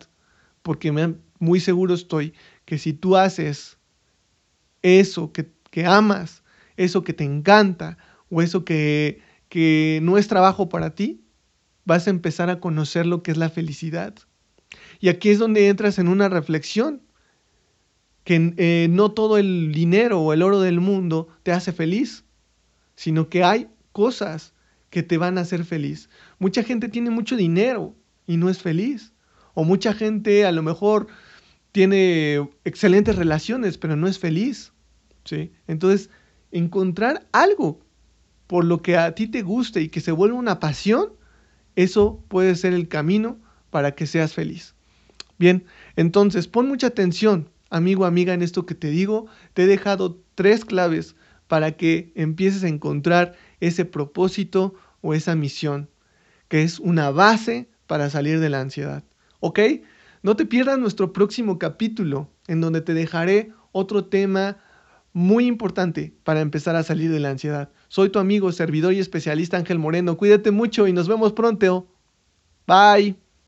porque 0.62 0.92
muy 1.38 1.60
seguro 1.60 1.94
estoy 1.94 2.34
que 2.64 2.78
si 2.78 2.92
tú 2.92 3.16
haces 3.16 3.78
eso 4.82 5.32
que, 5.32 5.50
que 5.70 5.86
amas, 5.86 6.42
eso 6.76 7.04
que 7.04 7.12
te 7.12 7.24
encanta 7.24 7.98
o 8.30 8.42
eso 8.42 8.64
que, 8.64 9.20
que 9.48 10.00
no 10.02 10.18
es 10.18 10.28
trabajo 10.28 10.68
para 10.68 10.94
ti, 10.94 11.24
vas 11.84 12.06
a 12.06 12.10
empezar 12.10 12.50
a 12.50 12.60
conocer 12.60 13.06
lo 13.06 13.22
que 13.22 13.30
es 13.30 13.36
la 13.36 13.50
felicidad. 13.50 14.14
Y 15.02 15.08
aquí 15.08 15.30
es 15.30 15.40
donde 15.40 15.66
entras 15.66 15.98
en 15.98 16.06
una 16.06 16.28
reflexión, 16.28 17.02
que 18.22 18.54
eh, 18.56 18.86
no 18.88 19.10
todo 19.10 19.36
el 19.36 19.72
dinero 19.72 20.20
o 20.20 20.32
el 20.32 20.42
oro 20.42 20.60
del 20.60 20.78
mundo 20.78 21.26
te 21.42 21.50
hace 21.50 21.72
feliz, 21.72 22.24
sino 22.94 23.28
que 23.28 23.42
hay 23.42 23.66
cosas 23.90 24.54
que 24.90 25.02
te 25.02 25.18
van 25.18 25.38
a 25.38 25.40
hacer 25.40 25.64
feliz. 25.64 26.08
Mucha 26.38 26.62
gente 26.62 26.88
tiene 26.88 27.10
mucho 27.10 27.36
dinero 27.36 27.96
y 28.28 28.36
no 28.36 28.48
es 28.48 28.62
feliz. 28.62 29.12
O 29.54 29.64
mucha 29.64 29.92
gente 29.92 30.46
a 30.46 30.52
lo 30.52 30.62
mejor 30.62 31.08
tiene 31.72 32.48
excelentes 32.64 33.16
relaciones, 33.16 33.78
pero 33.78 33.96
no 33.96 34.06
es 34.06 34.20
feliz. 34.20 34.72
¿sí? 35.24 35.50
Entonces, 35.66 36.10
encontrar 36.52 37.26
algo 37.32 37.80
por 38.46 38.64
lo 38.64 38.82
que 38.82 38.96
a 38.96 39.16
ti 39.16 39.26
te 39.26 39.42
guste 39.42 39.80
y 39.80 39.88
que 39.88 40.00
se 40.00 40.12
vuelva 40.12 40.38
una 40.38 40.60
pasión, 40.60 41.14
eso 41.74 42.22
puede 42.28 42.54
ser 42.54 42.72
el 42.72 42.86
camino 42.86 43.40
para 43.70 43.96
que 43.96 44.06
seas 44.06 44.32
feliz. 44.32 44.76
Bien, 45.42 45.64
entonces 45.96 46.46
pon 46.46 46.68
mucha 46.68 46.86
atención, 46.86 47.50
amigo, 47.68 48.04
amiga, 48.04 48.32
en 48.32 48.42
esto 48.42 48.64
que 48.64 48.76
te 48.76 48.90
digo. 48.90 49.26
Te 49.54 49.64
he 49.64 49.66
dejado 49.66 50.22
tres 50.36 50.64
claves 50.64 51.16
para 51.48 51.72
que 51.72 52.12
empieces 52.14 52.62
a 52.62 52.68
encontrar 52.68 53.34
ese 53.58 53.84
propósito 53.84 54.74
o 55.00 55.14
esa 55.14 55.34
misión, 55.34 55.90
que 56.46 56.62
es 56.62 56.78
una 56.78 57.10
base 57.10 57.68
para 57.88 58.08
salir 58.08 58.38
de 58.38 58.50
la 58.50 58.60
ansiedad. 58.60 59.02
¿Ok? 59.40 59.58
No 60.22 60.36
te 60.36 60.46
pierdas 60.46 60.78
nuestro 60.78 61.12
próximo 61.12 61.58
capítulo, 61.58 62.30
en 62.46 62.60
donde 62.60 62.80
te 62.80 62.94
dejaré 62.94 63.50
otro 63.72 64.04
tema 64.04 64.58
muy 65.12 65.46
importante 65.46 66.14
para 66.22 66.40
empezar 66.40 66.76
a 66.76 66.84
salir 66.84 67.10
de 67.10 67.18
la 67.18 67.30
ansiedad. 67.30 67.72
Soy 67.88 68.10
tu 68.10 68.20
amigo, 68.20 68.52
servidor 68.52 68.92
y 68.92 69.00
especialista 69.00 69.56
Ángel 69.56 69.80
Moreno. 69.80 70.16
Cuídate 70.16 70.52
mucho 70.52 70.86
y 70.86 70.92
nos 70.92 71.08
vemos 71.08 71.32
pronto. 71.32 71.88
Bye. 72.68 73.21